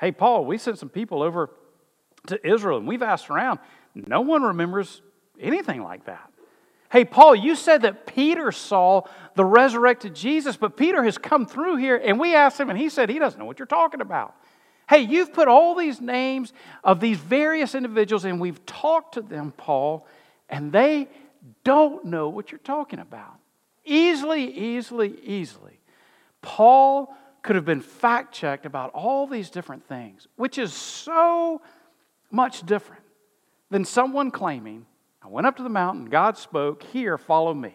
Hey, 0.00 0.12
Paul, 0.12 0.44
we 0.44 0.56
sent 0.56 0.78
some 0.78 0.88
people 0.88 1.20
over 1.20 1.50
to 2.28 2.48
Israel 2.48 2.78
and 2.78 2.86
we've 2.86 3.02
asked 3.02 3.28
around. 3.28 3.58
No 3.96 4.20
one 4.20 4.42
remembers 4.42 5.02
anything 5.40 5.82
like 5.82 6.04
that. 6.04 6.31
Hey, 6.92 7.06
Paul, 7.06 7.34
you 7.34 7.56
said 7.56 7.82
that 7.82 8.04
Peter 8.04 8.52
saw 8.52 9.04
the 9.34 9.46
resurrected 9.46 10.14
Jesus, 10.14 10.58
but 10.58 10.76
Peter 10.76 11.02
has 11.02 11.16
come 11.16 11.46
through 11.46 11.76
here 11.76 11.96
and 11.96 12.20
we 12.20 12.34
asked 12.34 12.60
him 12.60 12.68
and 12.68 12.78
he 12.78 12.90
said 12.90 13.08
he 13.08 13.18
doesn't 13.18 13.38
know 13.38 13.46
what 13.46 13.58
you're 13.58 13.64
talking 13.64 14.02
about. 14.02 14.36
Hey, 14.86 14.98
you've 14.98 15.32
put 15.32 15.48
all 15.48 15.74
these 15.74 16.02
names 16.02 16.52
of 16.84 17.00
these 17.00 17.16
various 17.16 17.74
individuals 17.74 18.26
and 18.26 18.38
we've 18.38 18.64
talked 18.66 19.14
to 19.14 19.22
them, 19.22 19.54
Paul, 19.56 20.06
and 20.50 20.70
they 20.70 21.08
don't 21.64 22.04
know 22.04 22.28
what 22.28 22.52
you're 22.52 22.58
talking 22.58 22.98
about. 22.98 23.38
Easily, 23.86 24.52
easily, 24.52 25.18
easily. 25.22 25.80
Paul 26.42 27.16
could 27.40 27.56
have 27.56 27.64
been 27.64 27.80
fact 27.80 28.34
checked 28.34 28.66
about 28.66 28.90
all 28.92 29.26
these 29.26 29.48
different 29.48 29.88
things, 29.88 30.28
which 30.36 30.58
is 30.58 30.74
so 30.74 31.62
much 32.30 32.66
different 32.66 33.02
than 33.70 33.86
someone 33.86 34.30
claiming 34.30 34.84
I 35.24 35.28
went 35.28 35.46
up 35.46 35.56
to 35.56 35.62
the 35.62 35.68
mountain, 35.68 36.06
God 36.06 36.36
spoke, 36.36 36.82
Here, 36.82 37.16
follow 37.16 37.54
me. 37.54 37.74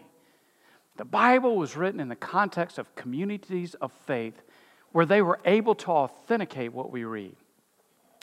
The 0.97 1.05
Bible 1.05 1.57
was 1.57 1.77
written 1.77 1.99
in 1.99 2.09
the 2.09 2.15
context 2.15 2.77
of 2.77 2.95
communities 2.95 3.75
of 3.75 3.91
faith 4.05 4.41
where 4.91 5.05
they 5.05 5.21
were 5.21 5.39
able 5.45 5.75
to 5.75 5.91
authenticate 5.91 6.73
what 6.73 6.91
we 6.91 7.03
read. 7.03 7.35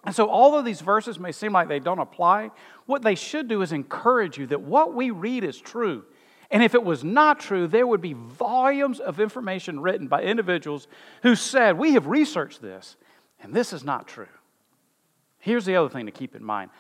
And 0.05 0.15
so, 0.15 0.29
although 0.29 0.63
these 0.63 0.81
verses 0.81 1.19
may 1.19 1.33
seem 1.33 1.53
like 1.53 1.69
they 1.69 1.79
don't 1.79 1.99
apply, 1.99 2.51
what 2.87 3.03
they 3.03 3.15
should 3.15 3.49
do 3.49 3.63
is 3.63 3.73
encourage 3.73 4.37
you 4.37 4.47
that 4.49 4.61
what 4.61 4.93
we 4.93 5.11
read 5.11 5.45
is 5.45 5.59
true. 5.59 6.05
And 6.51 6.63
if 6.63 6.75
it 6.75 6.85
was 6.85 7.03
not 7.03 7.41
true, 7.41 7.67
there 7.67 7.87
would 7.87 8.03
be 8.03 8.13
volumes 8.13 9.01
of 9.01 9.19
information 9.19 9.81
written 9.81 10.09
by 10.09 10.23
individuals 10.23 10.89
who 11.23 11.35
said, 11.35 11.79
We 11.79 11.95
have 11.95 12.07
researched 12.07 12.61
this, 12.61 12.97
and 13.41 13.55
this 13.55 13.73
is 13.73 13.83
not 13.83 14.07
true. 14.07 14.29
Here's 15.39 15.65
the 15.65 15.77
other 15.77 15.89
thing 15.89 16.07
to 16.07 16.13
keep 16.13 16.35
in 16.35 16.45
mind 16.45 16.71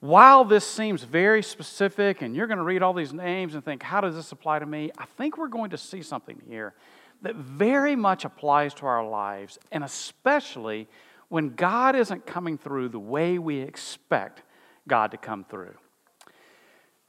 while 0.00 0.44
this 0.44 0.64
seems 0.64 1.02
very 1.02 1.42
specific 1.42 2.22
and 2.22 2.36
you're 2.36 2.46
going 2.46 2.58
to 2.58 2.64
read 2.64 2.82
all 2.82 2.92
these 2.92 3.12
names 3.12 3.54
and 3.54 3.64
think, 3.64 3.82
how 3.82 4.00
does 4.00 4.14
this 4.14 4.30
apply 4.30 4.60
to 4.60 4.66
me? 4.66 4.90
I 4.96 5.06
think 5.16 5.36
we're 5.36 5.48
going 5.48 5.70
to 5.70 5.78
see 5.78 6.02
something 6.02 6.40
here 6.48 6.74
that 7.22 7.34
very 7.34 7.96
much 7.96 8.24
applies 8.24 8.74
to 8.74 8.86
our 8.86 9.06
lives, 9.06 9.58
and 9.72 9.82
especially 9.82 10.86
when 11.28 11.50
God 11.54 11.96
isn't 11.96 12.26
coming 12.26 12.56
through 12.56 12.90
the 12.90 13.00
way 13.00 13.38
we 13.38 13.58
expect 13.58 14.42
God 14.86 15.10
to 15.10 15.16
come 15.16 15.44
through. 15.44 15.74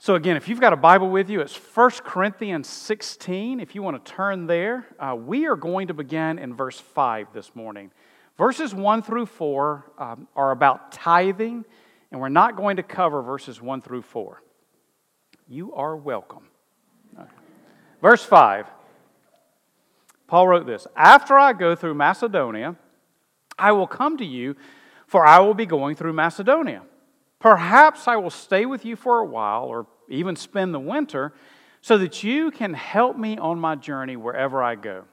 So, 0.02 0.16
again, 0.16 0.38
if 0.38 0.48
you've 0.48 0.62
got 0.62 0.74
a 0.74 0.78
Bible 0.78 1.10
with 1.10 1.30
you, 1.30 1.42
it's 1.42 1.56
1 1.56 1.92
Corinthians 2.06 2.68
16. 2.68 3.60
If 3.60 3.76
you 3.76 3.84
want 3.84 4.04
to 4.04 4.12
turn 4.12 4.48
there, 4.48 4.88
uh, 4.98 5.16
we 5.16 5.46
are 5.46 5.58
going 5.58 5.88
to 5.90 5.94
begin 5.94 6.40
in 6.40 6.56
verse 6.56 6.80
5 6.80 7.34
this 7.34 7.54
morning. 7.54 7.92
Verses 8.38 8.74
1 8.74 9.02
through 9.04 9.26
4 9.26 9.92
um, 9.98 10.28
are 10.36 10.52
about 10.52 10.94
tithing 10.94 11.66
and 12.12 12.20
we're 12.20 12.30
not 12.30 12.56
going 12.56 12.78
to 12.78 12.84
cover 12.84 13.22
verses 13.22 13.62
1 13.62 13.82
through 13.82 14.02
4. 14.02 14.42
You 15.48 15.74
are 15.74 15.96
welcome. 15.96 16.48
Verse 18.02 18.24
5, 18.24 18.68
Paul 20.28 20.48
wrote 20.48 20.66
this 20.66 20.88
After 20.96 21.38
I 21.38 21.54
go 21.54 21.76
through 21.76 21.96
Macedonia, 21.96 22.76
I 23.58 23.72
will 23.74 23.88
come 23.88 24.18
to 24.18 24.26
you, 24.26 24.56
for 25.08 25.26
I 25.26 25.40
will 25.40 25.54
be 25.54 25.66
going 25.66 25.96
through 25.96 26.14
Macedonia. 26.14 26.84
Perhaps 27.40 28.08
I 28.08 28.16
will 28.18 28.30
stay 28.30 28.66
with 28.66 28.86
you 28.86 28.96
for 28.96 29.20
a 29.20 29.26
while, 29.26 29.64
or 29.66 29.88
even 30.08 30.36
spend 30.36 30.74
the 30.74 30.80
winter, 30.80 31.34
so 31.82 31.98
that 31.98 32.24
you 32.24 32.52
can 32.52 32.74
help 32.74 33.18
me 33.18 33.38
on 33.38 33.60
my 33.60 33.76
journey 33.76 34.16
wherever 34.16 34.62
I 34.62 34.76
go. 34.76 35.06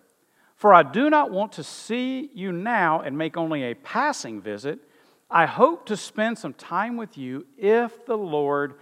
For 0.57 0.73
I 0.73 0.83
do 0.83 1.11
not 1.11 1.31
want 1.31 1.53
to 1.53 1.65
see 1.65 2.31
you 2.35 2.51
now 2.51 3.01
and 3.01 3.17
make 3.17 3.37
only 3.37 3.65
a 3.65 3.75
passing 3.75 4.41
visit 4.41 4.81
I 5.31 5.47
hope 5.47 5.87
to 5.87 5.97
spend 5.97 6.39
some 6.39 6.55
time 6.55 6.97
with 6.97 7.19
you 7.19 7.47
if 7.59 8.07
the 8.07 8.17
Lord 8.17 8.75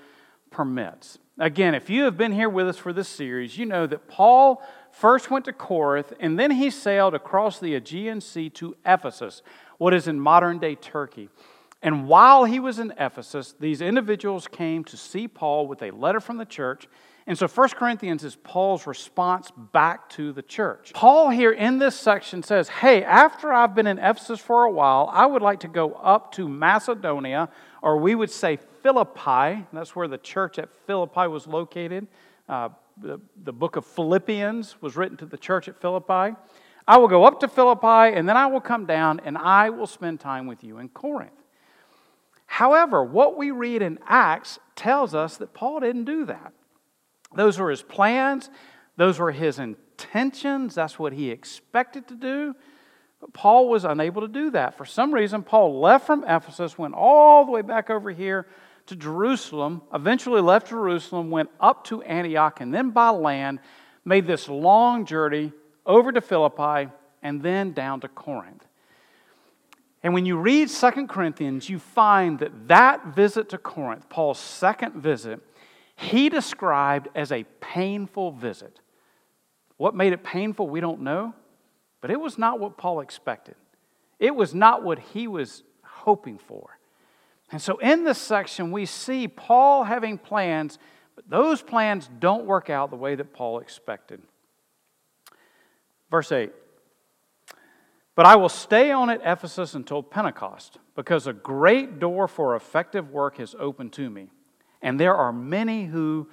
permits. 0.50 1.18
Again, 1.38 1.74
if 1.74 1.90
you 1.90 2.04
have 2.04 2.16
been 2.16 2.32
here 2.32 2.48
with 2.48 2.68
us 2.68 2.76
for 2.76 2.92
this 2.92 3.08
series, 3.08 3.58
you 3.58 3.66
know 3.66 3.86
that 3.86 4.06
Paul 4.08 4.62
first 4.92 5.30
went 5.30 5.46
to 5.46 5.52
Corinth 5.52 6.12
and 6.20 6.38
then 6.38 6.52
he 6.52 6.70
sailed 6.70 7.14
across 7.14 7.58
the 7.58 7.74
Aegean 7.74 8.20
Sea 8.20 8.50
to 8.50 8.76
Ephesus, 8.86 9.42
what 9.78 9.94
is 9.94 10.06
in 10.06 10.20
modern 10.20 10.58
day 10.58 10.74
Turkey. 10.74 11.28
And 11.82 12.06
while 12.06 12.44
he 12.44 12.60
was 12.60 12.78
in 12.78 12.92
Ephesus, 12.98 13.54
these 13.58 13.80
individuals 13.80 14.46
came 14.46 14.84
to 14.84 14.96
see 14.96 15.26
Paul 15.26 15.66
with 15.66 15.82
a 15.82 15.90
letter 15.90 16.20
from 16.20 16.36
the 16.36 16.46
church 16.46 16.88
and 17.26 17.38
so 17.38 17.49
1 17.49 17.71
Corinthians 17.71 18.23
is 18.23 18.37
Paul's 18.37 18.87
response 18.87 19.50
back 19.73 20.11
to 20.11 20.33
the 20.33 20.43
church. 20.43 20.93
Paul 20.93 21.31
here 21.31 21.52
in 21.52 21.78
this 21.78 21.99
section 21.99 22.43
says, 22.43 22.69
Hey, 22.69 23.02
after 23.02 23.50
I've 23.50 23.75
been 23.75 23.87
in 23.87 23.99
Ephesus 23.99 24.40
for 24.40 24.64
a 24.64 24.71
while, 24.71 25.09
I 25.11 25.25
would 25.25 25.40
like 25.40 25.61
to 25.61 25.69
go 25.69 25.93
up 25.93 26.33
to 26.33 26.47
Macedonia, 26.49 27.49
or 27.81 27.97
we 27.97 28.14
would 28.14 28.31
say 28.31 28.59
Philippi. 28.83 29.66
That's 29.73 29.97
where 29.97 30.07
the 30.07 30.19
church 30.19 30.59
at 30.59 30.69
Philippi 30.87 31.26
was 31.26 31.47
located. 31.47 32.09
Uh, 32.47 32.69
the, 32.99 33.19
the 33.43 33.52
book 33.52 33.76
of 33.76 33.87
Philippians 33.87 34.83
was 34.83 34.95
written 34.95 35.16
to 35.16 35.26
the 35.26 35.38
church 35.38 35.66
at 35.66 35.81
Philippi. 35.81 36.37
I 36.87 36.99
will 36.99 37.09
go 37.09 37.25
up 37.25 37.40
to 37.40 37.49
Philippi, 37.49 38.14
and 38.14 38.28
then 38.28 38.37
I 38.37 38.49
will 38.49 38.61
come 38.61 38.85
down, 38.85 39.23
and 39.25 39.38
I 39.38 39.71
will 39.71 39.87
spend 39.87 40.21
time 40.21 40.47
with 40.47 40.62
you 40.62 40.76
in 40.76 40.90
Corinth. 40.90 41.33
However, 42.45 43.02
what 43.02 43.38
we 43.38 43.50
read 43.50 43.81
in 43.81 43.99
Acts 44.07 44.59
tells 44.76 45.14
us 45.14 45.38
that 45.38 45.54
Paul 45.54 45.81
didn't 45.81 46.04
do 46.04 46.26
that. 46.26 46.52
Those 47.34 47.58
were 47.58 47.70
his 47.70 47.82
plans, 47.82 48.50
those 48.96 49.18
were 49.18 49.32
his 49.32 49.58
intentions, 49.58 50.74
that's 50.74 50.98
what 50.98 51.12
he 51.12 51.30
expected 51.30 52.08
to 52.08 52.14
do. 52.14 52.54
But 53.20 53.32
Paul 53.32 53.68
was 53.68 53.84
unable 53.84 54.22
to 54.22 54.28
do 54.28 54.50
that. 54.50 54.76
For 54.76 54.84
some 54.84 55.12
reason, 55.12 55.42
Paul 55.42 55.80
left 55.80 56.06
from 56.06 56.24
Ephesus, 56.24 56.78
went 56.78 56.94
all 56.94 57.44
the 57.44 57.52
way 57.52 57.62
back 57.62 57.90
over 57.90 58.10
here 58.10 58.46
to 58.86 58.96
Jerusalem, 58.96 59.82
eventually 59.92 60.42
left 60.42 60.68
Jerusalem, 60.68 61.30
went 61.30 61.50
up 61.58 61.84
to 61.84 62.02
Antioch, 62.02 62.60
and 62.60 62.74
then 62.74 62.90
by 62.90 63.08
land 63.08 63.60
made 64.04 64.26
this 64.26 64.48
long 64.48 65.06
journey 65.06 65.52
over 65.86 66.12
to 66.12 66.20
Philippi 66.20 66.90
and 67.22 67.42
then 67.42 67.72
down 67.72 68.00
to 68.00 68.08
Corinth. 68.08 68.66
And 70.02 70.12
when 70.12 70.26
you 70.26 70.36
read 70.36 70.68
Second 70.68 71.08
Corinthians, 71.08 71.70
you 71.70 71.78
find 71.78 72.38
that 72.40 72.68
that 72.68 73.06
visit 73.14 73.48
to 73.48 73.58
Corinth, 73.58 74.10
Paul's 74.10 74.38
second 74.38 74.94
visit, 74.96 75.40
he 75.96 76.28
described 76.28 77.08
as 77.14 77.30
a 77.30 77.44
painful 77.60 78.32
visit. 78.32 78.80
What 79.76 79.94
made 79.94 80.12
it 80.12 80.24
painful, 80.24 80.68
we 80.68 80.80
don't 80.80 81.00
know, 81.00 81.34
but 82.00 82.10
it 82.10 82.20
was 82.20 82.38
not 82.38 82.60
what 82.60 82.76
Paul 82.76 83.00
expected. 83.00 83.56
It 84.18 84.34
was 84.34 84.54
not 84.54 84.82
what 84.82 84.98
he 84.98 85.26
was 85.26 85.62
hoping 85.82 86.38
for. 86.38 86.78
And 87.50 87.60
so 87.60 87.78
in 87.78 88.04
this 88.04 88.18
section, 88.18 88.72
we 88.72 88.86
see 88.86 89.28
Paul 89.28 89.84
having 89.84 90.18
plans, 90.18 90.78
but 91.14 91.28
those 91.28 91.62
plans 91.62 92.08
don't 92.18 92.46
work 92.46 92.70
out 92.70 92.90
the 92.90 92.96
way 92.96 93.14
that 93.14 93.32
Paul 93.32 93.58
expected. 93.58 94.22
Verse 96.10 96.30
8 96.32 96.52
But 98.14 98.26
I 98.26 98.36
will 98.36 98.48
stay 98.48 98.90
on 98.90 99.10
at 99.10 99.20
Ephesus 99.24 99.74
until 99.74 100.02
Pentecost, 100.02 100.78
because 100.94 101.26
a 101.26 101.32
great 101.32 101.98
door 101.98 102.28
for 102.28 102.56
effective 102.56 103.10
work 103.10 103.38
has 103.38 103.54
opened 103.58 103.92
to 103.94 104.10
me, 104.10 104.30
and 104.84 105.00
there 105.00 105.16
are 105.16 105.32
many 105.32 105.86
who 105.86 106.28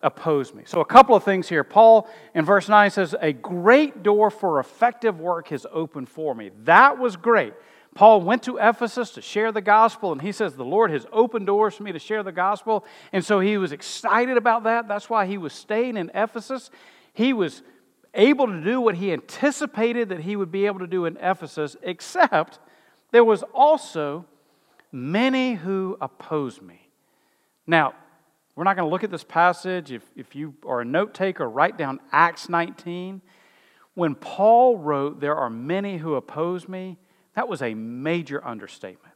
oppose 0.00 0.54
me. 0.54 0.62
So, 0.64 0.80
a 0.80 0.84
couple 0.84 1.14
of 1.16 1.24
things 1.24 1.48
here. 1.48 1.64
Paul 1.64 2.08
in 2.34 2.44
verse 2.44 2.68
9 2.68 2.90
says, 2.90 3.14
A 3.20 3.32
great 3.32 4.02
door 4.02 4.30
for 4.30 4.60
effective 4.60 5.20
work 5.20 5.48
has 5.48 5.66
opened 5.70 6.08
for 6.08 6.34
me. 6.34 6.52
That 6.64 6.98
was 6.98 7.16
great. 7.16 7.52
Paul 7.94 8.20
went 8.20 8.44
to 8.44 8.58
Ephesus 8.58 9.10
to 9.12 9.22
share 9.22 9.50
the 9.52 9.60
gospel, 9.60 10.12
and 10.12 10.22
he 10.22 10.30
says, 10.30 10.54
The 10.54 10.64
Lord 10.64 10.90
has 10.92 11.06
opened 11.12 11.46
doors 11.46 11.74
for 11.74 11.82
me 11.82 11.92
to 11.92 11.98
share 11.98 12.22
the 12.22 12.32
gospel. 12.32 12.84
And 13.12 13.24
so 13.24 13.40
he 13.40 13.58
was 13.58 13.72
excited 13.72 14.36
about 14.36 14.64
that. 14.64 14.86
That's 14.86 15.10
why 15.10 15.26
he 15.26 15.36
was 15.36 15.52
staying 15.52 15.96
in 15.96 16.10
Ephesus. 16.14 16.70
He 17.12 17.32
was 17.32 17.62
able 18.14 18.46
to 18.46 18.60
do 18.62 18.80
what 18.80 18.94
he 18.94 19.12
anticipated 19.12 20.10
that 20.10 20.20
he 20.20 20.36
would 20.36 20.52
be 20.52 20.66
able 20.66 20.80
to 20.80 20.86
do 20.86 21.06
in 21.06 21.16
Ephesus, 21.16 21.76
except 21.82 22.60
there 23.10 23.24
was 23.24 23.42
also 23.52 24.26
many 24.92 25.54
who 25.54 25.96
opposed 26.00 26.62
me. 26.62 26.85
Now, 27.66 27.94
we're 28.54 28.64
not 28.64 28.76
going 28.76 28.86
to 28.86 28.90
look 28.90 29.04
at 29.04 29.10
this 29.10 29.24
passage. 29.24 29.92
If, 29.92 30.02
if 30.16 30.34
you 30.34 30.54
are 30.66 30.80
a 30.80 30.84
note 30.84 31.12
taker, 31.12 31.48
write 31.48 31.76
down 31.76 32.00
Acts 32.12 32.48
19. 32.48 33.20
When 33.94 34.14
Paul 34.14 34.78
wrote, 34.78 35.20
There 35.20 35.36
are 35.36 35.50
many 35.50 35.98
who 35.98 36.14
oppose 36.14 36.68
me, 36.68 36.98
that 37.34 37.48
was 37.48 37.60
a 37.60 37.74
major 37.74 38.44
understatement. 38.44 39.14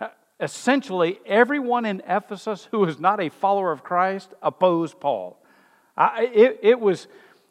Uh, 0.00 0.08
essentially, 0.40 1.20
everyone 1.24 1.84
in 1.84 2.02
Ephesus 2.08 2.66
who 2.72 2.80
was 2.80 2.98
not 2.98 3.20
a 3.20 3.28
follower 3.28 3.70
of 3.70 3.84
Christ 3.84 4.34
opposed 4.42 4.98
Paul. 4.98 5.40
I, 5.96 6.24
it, 6.34 6.58
it, 6.62 6.80
was, 6.80 7.06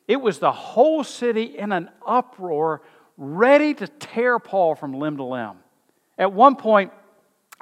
it 0.08 0.18
was 0.18 0.40
the 0.40 0.52
whole 0.52 1.04
city 1.04 1.58
in 1.58 1.72
an 1.72 1.90
uproar, 2.06 2.82
ready 3.16 3.74
to 3.76 3.88
tear 3.88 4.38
Paul 4.38 4.76
from 4.76 4.94
limb 4.94 5.18
to 5.18 5.24
limb. 5.24 5.58
At 6.18 6.34
one 6.34 6.58
point, 6.58 6.92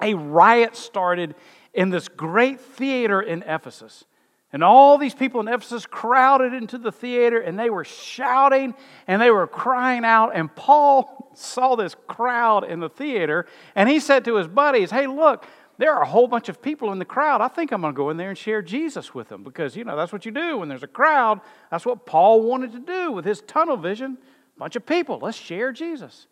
a 0.01 0.13
riot 0.15 0.75
started 0.75 1.35
in 1.73 1.89
this 1.89 2.07
great 2.07 2.59
theater 2.59 3.21
in 3.21 3.43
Ephesus. 3.43 4.05
And 4.51 4.63
all 4.63 4.97
these 4.97 5.13
people 5.13 5.39
in 5.41 5.47
Ephesus 5.47 5.85
crowded 5.85 6.53
into 6.53 6.79
the 6.79 6.91
theater 6.91 7.39
and 7.39 7.57
they 7.57 7.69
were 7.69 7.85
shouting 7.85 8.73
and 9.05 9.21
they 9.21 9.29
were 9.29 9.45
crying 9.45 10.03
out. 10.03 10.31
And 10.35 10.53
Paul 10.55 11.31
saw 11.35 11.75
this 11.75 11.95
crowd 12.07 12.63
in 12.63 12.79
the 12.79 12.89
theater 12.89 13.45
and 13.75 13.87
he 13.87 13.99
said 13.99 14.25
to 14.25 14.35
his 14.35 14.47
buddies, 14.47 14.89
Hey, 14.89 15.05
look, 15.05 15.45
there 15.77 15.93
are 15.93 16.01
a 16.01 16.07
whole 16.07 16.27
bunch 16.27 16.49
of 16.49 16.61
people 16.61 16.91
in 16.91 16.99
the 16.99 17.05
crowd. 17.05 17.41
I 17.41 17.47
think 17.47 17.71
I'm 17.71 17.81
going 17.81 17.93
to 17.93 17.97
go 17.97 18.09
in 18.09 18.17
there 18.17 18.29
and 18.29 18.37
share 18.37 18.61
Jesus 18.61 19.13
with 19.13 19.29
them 19.29 19.43
because, 19.43 19.77
you 19.77 19.83
know, 19.83 19.95
that's 19.95 20.11
what 20.11 20.25
you 20.25 20.31
do 20.31 20.57
when 20.57 20.67
there's 20.67 20.83
a 20.83 20.87
crowd. 20.87 21.39
That's 21.69 21.85
what 21.85 22.05
Paul 22.05 22.41
wanted 22.41 22.73
to 22.73 22.79
do 22.79 23.11
with 23.11 23.23
his 23.23 23.41
tunnel 23.41 23.77
vision. 23.77 24.17
Bunch 24.57 24.75
of 24.75 24.85
people, 24.85 25.19
let's 25.21 25.37
share 25.37 25.71
Jesus. 25.71 26.27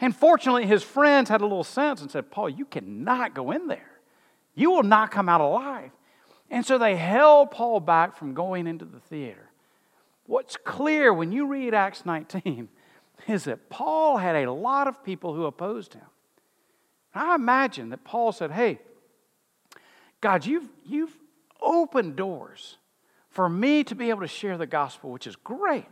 And 0.00 0.16
fortunately, 0.16 0.66
his 0.66 0.82
friends 0.82 1.28
had 1.28 1.42
a 1.42 1.44
little 1.44 1.62
sense 1.62 2.00
and 2.00 2.10
said, 2.10 2.32
Paul, 2.32 2.48
you 2.48 2.64
cannot 2.64 3.34
go 3.34 3.52
in 3.52 3.68
there. 3.68 3.91
You 4.54 4.70
will 4.70 4.82
not 4.82 5.10
come 5.10 5.28
out 5.28 5.40
alive. 5.40 5.90
And 6.50 6.64
so 6.66 6.76
they 6.76 6.96
held 6.96 7.50
Paul 7.50 7.80
back 7.80 8.16
from 8.16 8.34
going 8.34 8.66
into 8.66 8.84
the 8.84 9.00
theater. 9.00 9.50
What's 10.26 10.56
clear 10.56 11.12
when 11.12 11.32
you 11.32 11.46
read 11.46 11.74
Acts 11.74 12.04
19 12.04 12.68
is 13.28 13.44
that 13.44 13.70
Paul 13.70 14.18
had 14.18 14.36
a 14.36 14.52
lot 14.52 14.88
of 14.88 15.02
people 15.02 15.34
who 15.34 15.44
opposed 15.44 15.94
him. 15.94 16.06
I 17.14 17.34
imagine 17.34 17.90
that 17.90 18.04
Paul 18.04 18.32
said, 18.32 18.50
Hey, 18.50 18.80
God, 20.20 20.46
you've, 20.46 20.68
you've 20.86 21.16
opened 21.60 22.16
doors 22.16 22.78
for 23.30 23.48
me 23.48 23.84
to 23.84 23.94
be 23.94 24.10
able 24.10 24.20
to 24.20 24.28
share 24.28 24.56
the 24.56 24.66
gospel, 24.66 25.10
which 25.10 25.26
is 25.26 25.36
great. 25.36 25.86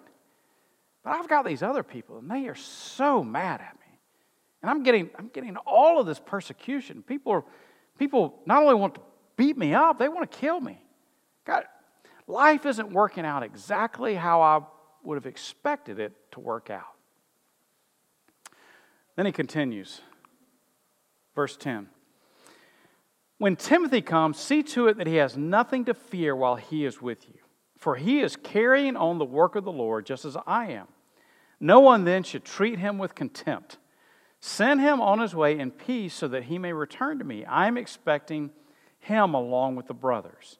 But 1.03 1.15
I've 1.15 1.29
got 1.29 1.47
these 1.47 1.63
other 1.63 1.83
people, 1.83 2.19
and 2.19 2.31
they 2.31 2.47
are 2.47 2.55
so 2.55 3.25
mad 3.25 3.61
at 3.61 3.75
me. 3.75 3.99
And 4.63 4.71
I'm 4.71 4.83
getting, 4.83 5.11
I'm 5.19 5.29
getting 5.29 5.57
all 5.59 6.01
of 6.01 6.07
this 6.07 6.21
persecution. 6.21 7.03
People 7.03 7.33
are 7.33 7.45
People 7.99 8.41
not 8.47 8.63
only 8.63 8.75
want 8.75 8.95
to 8.95 9.01
beat 9.37 9.57
me 9.57 9.75
up, 9.75 9.99
they 9.99 10.09
want 10.09 10.31
to 10.31 10.39
kill 10.39 10.61
me. 10.61 10.83
God, 11.45 11.65
life 12.27 12.67
isn't 12.67 12.93
working 12.93 13.25
out 13.25 13.43
exactly 13.43 14.15
how 14.15 14.41
I 14.41 14.61
would 15.03 15.17
have 15.17 15.27
expected 15.27 15.99
it 15.99 16.13
to 16.33 16.41
work 16.41 16.71
out. 16.71 16.83
Then 19.17 19.27
he 19.27 19.33
continues, 19.33 20.01
verse 21.35 21.57
10. 21.57 21.89
When 23.39 23.57
Timothy 23.57 24.03
comes, 24.03 24.39
see 24.39 24.63
to 24.65 24.89
it 24.89 24.99
that 24.99 25.07
he 25.07 25.17
has 25.17 25.37
nothing 25.37 25.87
to 25.87 25.95
fear 25.95 26.37
while 26.37 26.57
he 26.57 26.85
is 26.85 27.01
with 27.01 27.27
you, 27.29 27.41
for 27.79 27.97
he 27.97 28.21
is 28.21 28.37
carrying 28.37 28.97
on 28.97 29.19
the 29.19 29.25
work 29.25 29.57
of 29.57 29.65
the 29.65 29.73
Lord 29.73 30.05
just 30.05 30.25
as 30.25 30.37
I 30.47 30.73
am. 30.73 30.89
No 31.59 31.81
one 31.81 32.05
then 32.05 32.23
should 32.23 32.45
treat 32.45 32.79
him 32.79 32.99
with 32.99 33.15
contempt. 33.15 33.79
Send 34.41 34.81
him 34.81 35.01
on 35.01 35.19
his 35.19 35.35
way 35.35 35.59
in 35.59 35.71
peace 35.71 36.15
so 36.15 36.27
that 36.29 36.45
he 36.45 36.59
may 36.59 36.73
return 36.73 37.19
to 37.19 37.25
me. 37.25 37.45
I 37.45 37.67
am 37.67 37.77
expecting 37.77 38.51
him 38.99 39.35
along 39.35 39.77
with 39.77 39.87
the 39.87 39.95
brothers. 39.95 40.59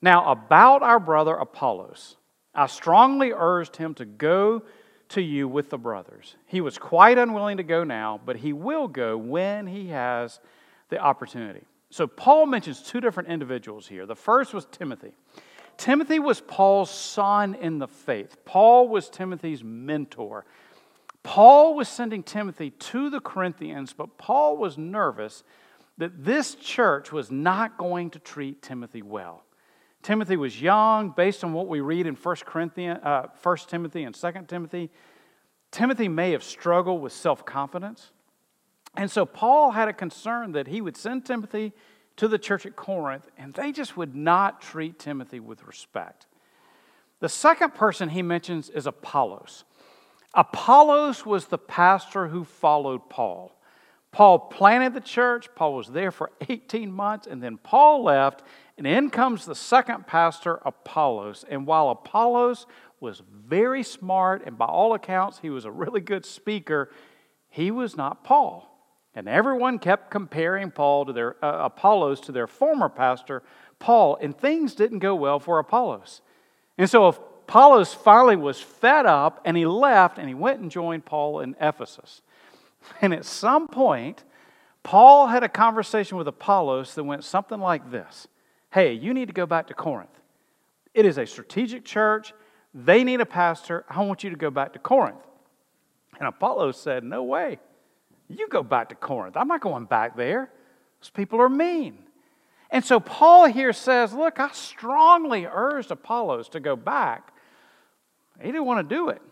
Now, 0.00 0.30
about 0.30 0.82
our 0.82 0.98
brother 0.98 1.34
Apollos, 1.34 2.16
I 2.54 2.66
strongly 2.66 3.32
urged 3.34 3.76
him 3.76 3.94
to 3.94 4.04
go 4.04 4.62
to 5.10 5.20
you 5.20 5.46
with 5.46 5.68
the 5.68 5.78
brothers. 5.78 6.36
He 6.46 6.62
was 6.62 6.78
quite 6.78 7.18
unwilling 7.18 7.58
to 7.58 7.62
go 7.62 7.84
now, 7.84 8.20
but 8.24 8.36
he 8.36 8.52
will 8.52 8.88
go 8.88 9.16
when 9.16 9.66
he 9.66 9.88
has 9.88 10.40
the 10.88 10.98
opportunity. 10.98 11.66
So, 11.90 12.06
Paul 12.06 12.46
mentions 12.46 12.82
two 12.82 13.00
different 13.00 13.28
individuals 13.28 13.86
here. 13.86 14.06
The 14.06 14.16
first 14.16 14.54
was 14.54 14.66
Timothy. 14.70 15.12
Timothy 15.76 16.18
was 16.18 16.40
Paul's 16.40 16.90
son 16.90 17.54
in 17.54 17.78
the 17.78 17.88
faith, 17.88 18.36
Paul 18.44 18.88
was 18.88 19.08
Timothy's 19.10 19.62
mentor. 19.62 20.44
Paul 21.22 21.74
was 21.74 21.88
sending 21.88 22.22
Timothy 22.22 22.70
to 22.70 23.10
the 23.10 23.20
Corinthians, 23.20 23.92
but 23.92 24.18
Paul 24.18 24.56
was 24.56 24.76
nervous 24.76 25.44
that 25.98 26.24
this 26.24 26.54
church 26.54 27.12
was 27.12 27.30
not 27.30 27.78
going 27.78 28.10
to 28.10 28.18
treat 28.18 28.62
Timothy 28.62 29.02
well. 29.02 29.44
Timothy 30.02 30.36
was 30.36 30.60
young, 30.60 31.10
based 31.10 31.44
on 31.44 31.52
what 31.52 31.68
we 31.68 31.80
read 31.80 32.06
in 32.06 32.16
1, 32.16 32.36
Corinthians, 32.44 32.98
uh, 33.04 33.28
1 33.40 33.56
Timothy 33.68 34.02
and 34.02 34.14
2 34.14 34.32
Timothy. 34.48 34.90
Timothy 35.70 36.08
may 36.08 36.32
have 36.32 36.42
struggled 36.42 37.00
with 37.00 37.12
self 37.12 37.44
confidence. 37.44 38.10
And 38.96 39.10
so 39.10 39.24
Paul 39.24 39.70
had 39.70 39.88
a 39.88 39.92
concern 39.92 40.52
that 40.52 40.66
he 40.66 40.80
would 40.80 40.96
send 40.96 41.24
Timothy 41.24 41.72
to 42.16 42.28
the 42.28 42.38
church 42.38 42.66
at 42.66 42.76
Corinth, 42.76 43.30
and 43.38 43.54
they 43.54 43.72
just 43.72 43.96
would 43.96 44.14
not 44.14 44.60
treat 44.60 44.98
Timothy 44.98 45.40
with 45.40 45.64
respect. 45.64 46.26
The 47.20 47.28
second 47.28 47.74
person 47.74 48.10
he 48.10 48.20
mentions 48.20 48.68
is 48.68 48.86
Apollos. 48.86 49.64
Apollos 50.34 51.26
was 51.26 51.46
the 51.46 51.58
pastor 51.58 52.28
who 52.28 52.44
followed 52.44 53.08
Paul. 53.10 53.52
Paul 54.12 54.38
planted 54.38 54.94
the 54.94 55.00
church, 55.00 55.48
Paul 55.54 55.74
was 55.74 55.88
there 55.88 56.10
for 56.10 56.30
18 56.48 56.92
months, 56.92 57.26
and 57.26 57.42
then 57.42 57.56
Paul 57.56 58.04
left, 58.04 58.42
and 58.76 58.86
in 58.86 59.10
comes 59.10 59.46
the 59.46 59.54
second 59.54 60.06
pastor, 60.06 60.60
Apollos. 60.64 61.44
And 61.48 61.66
while 61.66 61.88
Apollos 61.88 62.66
was 63.00 63.22
very 63.46 63.82
smart, 63.82 64.42
and 64.44 64.56
by 64.56 64.66
all 64.66 64.94
accounts, 64.94 65.38
he 65.38 65.50
was 65.50 65.64
a 65.64 65.70
really 65.70 66.00
good 66.00 66.26
speaker, 66.26 66.90
he 67.48 67.70
was 67.70 67.96
not 67.96 68.22
Paul. 68.22 68.68
And 69.14 69.28
everyone 69.28 69.78
kept 69.78 70.10
comparing 70.10 70.70
Paul 70.70 71.06
to 71.06 71.12
their 71.12 71.44
uh, 71.44 71.66
Apollos 71.66 72.20
to 72.20 72.32
their 72.32 72.46
former 72.46 72.88
pastor, 72.88 73.42
Paul, 73.78 74.16
and 74.20 74.36
things 74.36 74.74
didn't 74.74 75.00
go 75.00 75.14
well 75.14 75.38
for 75.38 75.58
Apollos. 75.58 76.22
And 76.78 76.88
so 76.88 77.31
Apollos 77.52 77.92
finally 77.92 78.36
was 78.36 78.62
fed 78.62 79.04
up 79.04 79.42
and 79.44 79.58
he 79.58 79.66
left 79.66 80.16
and 80.16 80.26
he 80.26 80.32
went 80.32 80.60
and 80.60 80.70
joined 80.70 81.04
Paul 81.04 81.40
in 81.40 81.54
Ephesus. 81.60 82.22
And 83.02 83.12
at 83.12 83.26
some 83.26 83.68
point, 83.68 84.24
Paul 84.82 85.26
had 85.26 85.42
a 85.42 85.50
conversation 85.50 86.16
with 86.16 86.26
Apollos 86.26 86.94
that 86.94 87.04
went 87.04 87.24
something 87.24 87.60
like 87.60 87.90
this 87.90 88.26
Hey, 88.70 88.94
you 88.94 89.12
need 89.12 89.26
to 89.26 89.34
go 89.34 89.44
back 89.44 89.66
to 89.66 89.74
Corinth. 89.74 90.18
It 90.94 91.04
is 91.04 91.18
a 91.18 91.26
strategic 91.26 91.84
church. 91.84 92.32
They 92.72 93.04
need 93.04 93.20
a 93.20 93.26
pastor. 93.26 93.84
I 93.86 94.00
want 94.00 94.24
you 94.24 94.30
to 94.30 94.36
go 94.36 94.48
back 94.48 94.72
to 94.72 94.78
Corinth. 94.78 95.20
And 96.18 96.26
Apollos 96.26 96.80
said, 96.80 97.04
No 97.04 97.22
way. 97.22 97.58
You 98.28 98.48
go 98.48 98.62
back 98.62 98.88
to 98.88 98.94
Corinth. 98.94 99.36
I'm 99.36 99.48
not 99.48 99.60
going 99.60 99.84
back 99.84 100.16
there. 100.16 100.50
Those 101.02 101.10
people 101.10 101.38
are 101.42 101.50
mean. 101.50 101.98
And 102.70 102.82
so 102.82 102.98
Paul 102.98 103.44
here 103.48 103.74
says, 103.74 104.14
Look, 104.14 104.40
I 104.40 104.52
strongly 104.52 105.44
urged 105.44 105.90
Apollos 105.90 106.48
to 106.48 106.58
go 106.58 106.76
back. 106.76 107.31
He 108.40 108.48
didn't 108.48 108.64
want 108.64 108.88
to 108.88 108.94
do 108.94 109.08
it. 109.08 109.22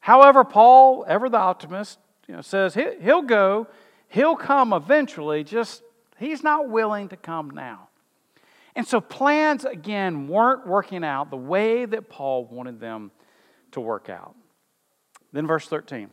However, 0.00 0.44
Paul, 0.44 1.04
ever 1.08 1.28
the 1.28 1.38
optimist, 1.38 1.98
you 2.28 2.34
know, 2.34 2.42
says 2.42 2.74
he'll 2.74 3.22
go, 3.22 3.66
he'll 4.08 4.36
come 4.36 4.72
eventually, 4.72 5.44
just 5.44 5.82
he's 6.18 6.42
not 6.42 6.68
willing 6.68 7.08
to 7.08 7.16
come 7.16 7.50
now. 7.50 7.88
And 8.76 8.86
so 8.86 9.00
plans, 9.00 9.64
again, 9.64 10.26
weren't 10.28 10.66
working 10.66 11.04
out 11.04 11.30
the 11.30 11.36
way 11.36 11.84
that 11.84 12.08
Paul 12.08 12.44
wanted 12.46 12.80
them 12.80 13.12
to 13.72 13.80
work 13.80 14.08
out. 14.08 14.34
Then, 15.32 15.46
verse 15.46 15.68
13 15.68 16.10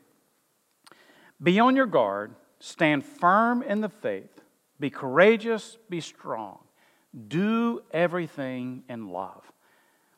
Be 1.41 1.59
on 1.59 1.75
your 1.75 1.85
guard, 1.85 2.33
stand 2.59 3.05
firm 3.05 3.61
in 3.63 3.81
the 3.81 3.89
faith, 3.89 4.41
be 4.79 4.89
courageous, 4.89 5.77
be 5.89 6.01
strong, 6.01 6.59
do 7.27 7.81
everything 7.91 8.83
in 8.89 9.09
love. 9.09 9.50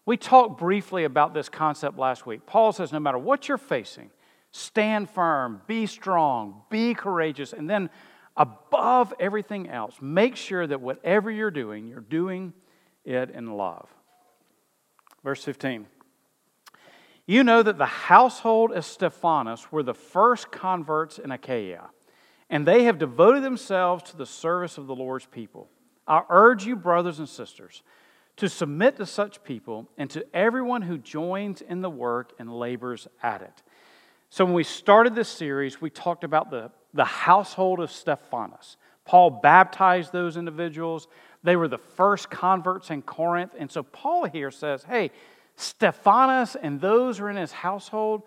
We 0.06 0.18
talked 0.18 0.60
briefly 0.60 1.06
about 1.06 1.34
this 1.34 1.50
concept 1.50 1.98
last 1.98 2.26
week. 2.26 2.46
Paul 2.46 2.74
says, 2.74 2.92
no 2.92 3.00
matter 3.00 3.18
what 3.18 3.48
you're 3.48 3.58
facing, 3.58 4.12
stand 4.52 5.10
firm, 5.10 5.62
be 5.66 5.86
strong, 5.86 6.64
be 6.70 6.94
courageous, 6.94 7.54
and 7.54 7.70
then 7.70 7.90
above 8.36 9.14
everything 9.20 9.70
else, 9.70 9.96
make 10.02 10.36
sure 10.36 10.68
that 10.68 10.82
whatever 10.82 11.32
you're 11.32 11.52
doing, 11.52 11.88
you're 11.88 12.02
doing 12.02 12.54
it 13.06 13.30
in 13.30 13.52
love. 13.56 13.88
Verse 15.24 15.44
15. 15.44 15.88
You 17.26 17.46
know 17.46 17.64
that 17.64 17.78
the 17.78 17.86
household 17.86 18.74
of 18.74 18.84
Stephanas 18.84 19.72
were 19.72 19.84
the 19.84 19.94
first 19.94 20.52
converts 20.52 21.18
in 21.18 21.32
Achaia, 21.32 21.90
and 22.50 22.68
they 22.68 22.84
have 22.84 23.00
devoted 23.00 23.44
themselves 23.44 24.04
to 24.12 24.18
the 24.18 24.26
service 24.26 24.78
of 24.78 24.88
the 24.88 24.96
Lord's 24.96 25.26
people. 25.26 25.70
I 26.06 26.24
urge 26.30 26.66
you, 26.66 26.76
brothers 26.76 27.20
and 27.20 27.30
sisters, 27.30 27.82
to 28.38 28.50
submit 28.50 28.98
to 28.98 29.06
such 29.06 29.44
people 29.44 29.88
and 29.98 30.10
to 30.10 30.26
everyone 30.36 30.82
who 30.82 30.98
joins 30.98 31.62
in 31.62 31.82
the 31.82 31.90
work 31.90 32.34
and 32.40 32.52
labors 32.52 33.08
at 33.22 33.42
it. 33.42 33.62
So, 34.30 34.46
when 34.46 34.54
we 34.54 34.64
started 34.64 35.14
this 35.14 35.30
series, 35.30 35.80
we 35.80 35.90
talked 35.90 36.24
about 36.24 36.50
the 36.50 36.72
the 36.94 37.06
household 37.06 37.80
of 37.80 37.92
Stephanas. 37.92 38.78
Paul 39.06 39.30
baptized 39.30 40.14
those 40.14 40.38
individuals. 40.38 41.08
They 41.44 41.56
were 41.56 41.68
the 41.68 41.78
first 41.78 42.30
converts 42.30 42.90
in 42.90 43.02
Corinth. 43.02 43.54
And 43.58 43.70
so 43.70 43.84
Paul 43.84 44.26
here 44.26 44.52
says, 44.52 44.84
hey, 44.84 45.12
Stephanas 45.56 46.56
and 46.56 46.80
those 46.80 47.18
who 47.18 47.26
are 47.26 47.30
in 47.30 47.36
his 47.36 47.52
household, 47.52 48.24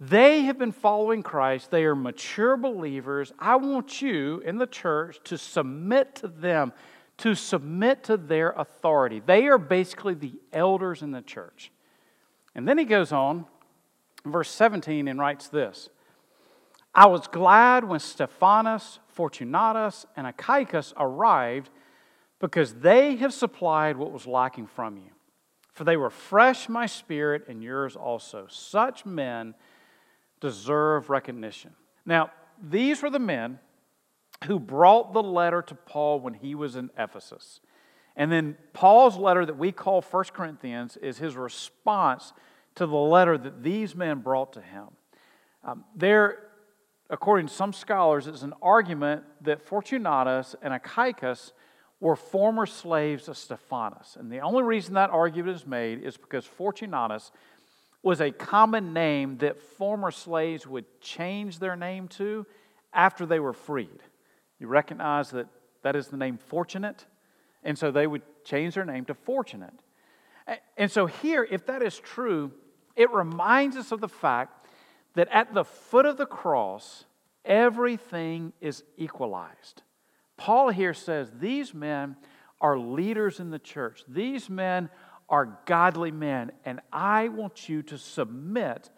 they 0.00 0.42
have 0.42 0.58
been 0.58 0.72
following 0.72 1.22
Christ. 1.22 1.70
They 1.70 1.84
are 1.84 1.96
mature 1.96 2.56
believers. 2.56 3.32
I 3.38 3.56
want 3.56 4.00
you 4.00 4.40
in 4.44 4.56
the 4.56 4.66
church 4.66 5.18
to 5.24 5.36
submit 5.36 6.14
to 6.16 6.28
them, 6.28 6.72
to 7.18 7.34
submit 7.34 8.04
to 8.04 8.16
their 8.16 8.50
authority. 8.50 9.20
They 9.24 9.46
are 9.46 9.58
basically 9.58 10.14
the 10.14 10.34
elders 10.52 11.02
in 11.02 11.10
the 11.10 11.22
church. 11.22 11.70
And 12.54 12.66
then 12.66 12.78
he 12.78 12.84
goes 12.84 13.12
on, 13.12 13.46
verse 14.24 14.50
17, 14.50 15.08
and 15.08 15.18
writes 15.18 15.48
this 15.48 15.90
I 16.94 17.06
was 17.06 17.26
glad 17.26 17.84
when 17.84 18.00
Stephanas, 18.00 18.98
Fortunatus, 19.08 20.06
and 20.16 20.26
Achaicus 20.26 20.92
arrived 20.96 21.70
because 22.38 22.74
they 22.74 23.16
have 23.16 23.34
supplied 23.34 23.96
what 23.96 24.12
was 24.12 24.26
lacking 24.26 24.66
from 24.66 24.96
you. 24.96 25.10
For 25.74 25.84
they 25.84 25.96
refresh 25.96 26.68
my 26.68 26.86
spirit 26.86 27.46
and 27.48 27.62
yours 27.62 27.94
also. 27.94 28.46
Such 28.48 29.06
men 29.06 29.54
deserve 30.40 31.10
recognition. 31.10 31.72
Now, 32.04 32.30
these 32.60 33.02
were 33.02 33.10
the 33.10 33.18
men 33.18 33.60
who 34.44 34.58
brought 34.58 35.12
the 35.12 35.22
letter 35.22 35.62
to 35.62 35.74
Paul 35.74 36.20
when 36.20 36.34
he 36.34 36.54
was 36.54 36.76
in 36.76 36.90
Ephesus. 36.98 37.60
And 38.16 38.30
then 38.32 38.56
Paul's 38.72 39.16
letter 39.16 39.44
that 39.46 39.58
we 39.58 39.72
call 39.72 40.02
1 40.02 40.24
Corinthians 40.32 40.96
is 40.96 41.18
his 41.18 41.36
response 41.36 42.32
to 42.76 42.86
the 42.86 42.96
letter 42.96 43.38
that 43.38 43.62
these 43.62 43.94
men 43.94 44.20
brought 44.20 44.52
to 44.54 44.60
him. 44.60 44.86
Um, 45.64 45.84
there 45.94 46.48
according 47.10 47.46
to 47.46 47.52
some 47.52 47.72
scholars, 47.72 48.26
is 48.26 48.42
an 48.42 48.54
argument 48.60 49.24
that 49.42 49.62
Fortunatus 49.62 50.54
and 50.62 50.74
Achaicus 50.74 51.52
were 52.00 52.16
former 52.16 52.66
slaves 52.66 53.28
of 53.28 53.36
Stephanas. 53.36 54.16
And 54.18 54.30
the 54.30 54.40
only 54.40 54.62
reason 54.62 54.94
that 54.94 55.10
argument 55.10 55.56
is 55.56 55.66
made 55.66 56.02
is 56.02 56.16
because 56.16 56.44
Fortunatus 56.44 57.32
was 58.02 58.20
a 58.20 58.30
common 58.30 58.92
name 58.92 59.38
that 59.38 59.60
former 59.60 60.10
slaves 60.10 60.66
would 60.66 60.84
change 61.00 61.58
their 61.58 61.76
name 61.76 62.06
to 62.08 62.46
after 62.92 63.26
they 63.26 63.40
were 63.40 63.52
freed. 63.52 64.02
You 64.58 64.66
recognize 64.66 65.30
that 65.30 65.46
that 65.82 65.96
is 65.96 66.08
the 66.08 66.16
name 66.16 66.38
Fortunate? 66.38 67.06
And 67.62 67.78
so 67.78 67.90
they 67.90 68.06
would 68.06 68.22
change 68.44 68.74
their 68.74 68.84
name 68.84 69.04
to 69.06 69.14
Fortunate. 69.14 69.74
And 70.76 70.90
so 70.90 71.06
here, 71.06 71.46
if 71.48 71.66
that 71.66 71.82
is 71.82 71.98
true, 71.98 72.52
it 72.96 73.10
reminds 73.10 73.76
us 73.76 73.92
of 73.92 74.00
the 74.00 74.08
fact 74.08 74.66
that 75.14 75.28
at 75.30 75.54
the 75.54 75.64
foot 75.64 76.06
of 76.06 76.16
the 76.16 76.26
cross, 76.26 77.04
everything 77.44 78.52
is 78.60 78.82
equalized. 78.96 79.82
Paul 80.36 80.70
here 80.70 80.94
says 80.94 81.30
these 81.38 81.74
men 81.74 82.16
are 82.60 82.78
leaders 82.78 83.40
in 83.40 83.50
the 83.50 83.58
church. 83.58 84.04
These 84.08 84.48
men 84.48 84.88
are 85.28 85.58
godly 85.66 86.10
men, 86.10 86.52
and 86.64 86.80
I 86.92 87.28
want 87.28 87.68
you 87.68 87.82
to 87.82 87.98
submit 87.98 88.90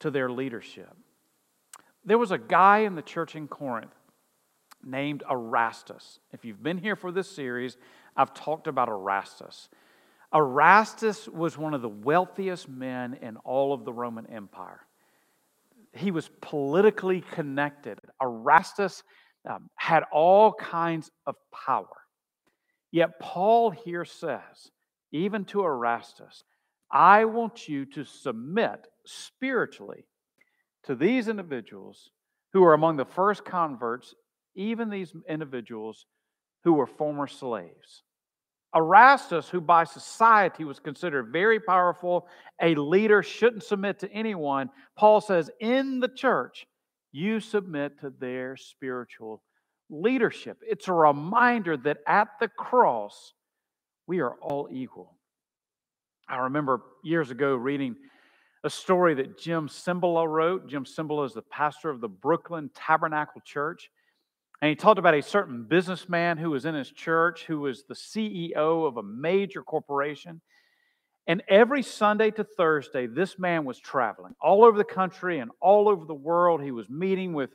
to 0.00 0.10
their 0.10 0.30
leadership. 0.30 0.94
There 2.04 2.18
was 2.18 2.30
a 2.30 2.38
guy 2.38 2.80
in 2.80 2.94
the 2.94 3.02
church 3.02 3.34
in 3.34 3.48
Corinth 3.48 3.94
named 4.88 5.22
Erastus. 5.30 6.18
If 6.32 6.44
you've 6.44 6.62
been 6.62 6.78
here 6.78 6.96
for 6.96 7.12
this 7.12 7.30
series, 7.30 7.76
I've 8.16 8.34
talked 8.34 8.66
about 8.66 8.88
Erastus. 8.88 9.68
Erastus 10.34 11.28
was 11.28 11.56
one 11.56 11.74
of 11.74 11.82
the 11.82 11.88
wealthiest 11.88 12.68
men 12.68 13.18
in 13.22 13.36
all 13.38 13.72
of 13.72 13.84
the 13.84 13.92
Roman 13.92 14.26
Empire 14.26 14.80
he 15.92 16.10
was 16.10 16.30
politically 16.40 17.22
connected. 17.32 17.98
Erastus 18.22 19.02
um, 19.48 19.70
had 19.76 20.04
all 20.12 20.52
kinds 20.52 21.10
of 21.26 21.36
power. 21.52 21.88
Yet 22.90 23.20
Paul 23.20 23.70
here 23.70 24.04
says, 24.04 24.70
even 25.12 25.44
to 25.46 25.64
Erastus, 25.64 26.44
I 26.90 27.24
want 27.24 27.68
you 27.68 27.84
to 27.86 28.04
submit 28.04 28.86
spiritually 29.04 30.04
to 30.84 30.94
these 30.94 31.28
individuals 31.28 32.10
who 32.52 32.64
are 32.64 32.74
among 32.74 32.96
the 32.96 33.04
first 33.04 33.44
converts, 33.44 34.14
even 34.54 34.90
these 34.90 35.12
individuals 35.28 36.06
who 36.64 36.74
were 36.74 36.86
former 36.86 37.26
slaves. 37.26 38.02
Erastus, 38.74 39.48
who 39.48 39.60
by 39.60 39.84
society 39.84 40.64
was 40.64 40.78
considered 40.78 41.32
very 41.32 41.58
powerful, 41.58 42.26
a 42.60 42.74
leader, 42.74 43.22
shouldn't 43.22 43.62
submit 43.62 43.98
to 44.00 44.12
anyone, 44.12 44.68
Paul 44.96 45.20
says, 45.20 45.50
in 45.60 46.00
the 46.00 46.08
church, 46.08 46.66
you 47.12 47.40
submit 47.40 48.00
to 48.00 48.10
their 48.10 48.56
spiritual 48.56 49.42
leadership. 49.88 50.58
It's 50.62 50.88
a 50.88 50.92
reminder 50.92 51.76
that 51.78 51.98
at 52.06 52.28
the 52.40 52.48
cross, 52.48 53.32
we 54.06 54.20
are 54.20 54.34
all 54.42 54.68
equal. 54.70 55.14
I 56.28 56.36
remember 56.38 56.82
years 57.02 57.30
ago 57.30 57.54
reading 57.54 57.96
a 58.64 58.70
story 58.70 59.14
that 59.14 59.38
Jim 59.38 59.68
Cymbala 59.68 60.28
wrote. 60.28 60.68
Jim 60.68 60.84
Cymbala 60.84 61.24
is 61.24 61.32
the 61.32 61.42
pastor 61.42 61.88
of 61.88 62.02
the 62.02 62.08
Brooklyn 62.08 62.70
Tabernacle 62.74 63.40
Church. 63.46 63.90
And 64.60 64.68
he 64.68 64.74
talked 64.74 64.98
about 64.98 65.14
a 65.14 65.22
certain 65.22 65.64
businessman 65.64 66.36
who 66.36 66.50
was 66.50 66.64
in 66.64 66.74
his 66.74 66.90
church 66.90 67.44
who 67.44 67.60
was 67.60 67.84
the 67.84 67.94
CEO 67.94 68.86
of 68.86 68.96
a 68.96 69.02
major 69.02 69.62
corporation. 69.62 70.40
And 71.28 71.42
every 71.48 71.82
Sunday 71.82 72.30
to 72.32 72.44
Thursday, 72.44 73.06
this 73.06 73.38
man 73.38 73.64
was 73.64 73.78
traveling 73.78 74.34
all 74.40 74.64
over 74.64 74.76
the 74.76 74.84
country 74.84 75.38
and 75.38 75.50
all 75.60 75.88
over 75.88 76.06
the 76.06 76.14
world. 76.14 76.62
He 76.62 76.72
was 76.72 76.88
meeting 76.88 77.34
with 77.34 77.50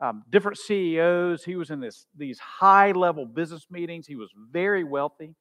um, 0.00 0.24
different 0.30 0.58
CEOs. 0.58 1.44
He 1.44 1.54
was 1.54 1.70
in 1.70 1.80
this, 1.80 2.06
these 2.16 2.38
high 2.38 2.92
level 2.92 3.26
business 3.26 3.66
meetings. 3.70 4.06
He 4.06 4.16
was 4.16 4.30
very 4.50 4.82
wealthy. 4.82 5.34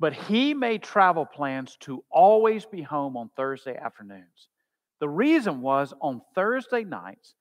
But 0.00 0.12
he 0.12 0.52
made 0.52 0.82
travel 0.82 1.24
plans 1.24 1.76
to 1.80 2.04
always 2.10 2.66
be 2.66 2.82
home 2.82 3.16
on 3.16 3.30
Thursday 3.36 3.76
afternoons. 3.76 4.48
The 5.00 5.08
reason 5.08 5.60
was 5.60 5.94
on 6.00 6.20
Thursday 6.34 6.84
nights, 6.84 7.34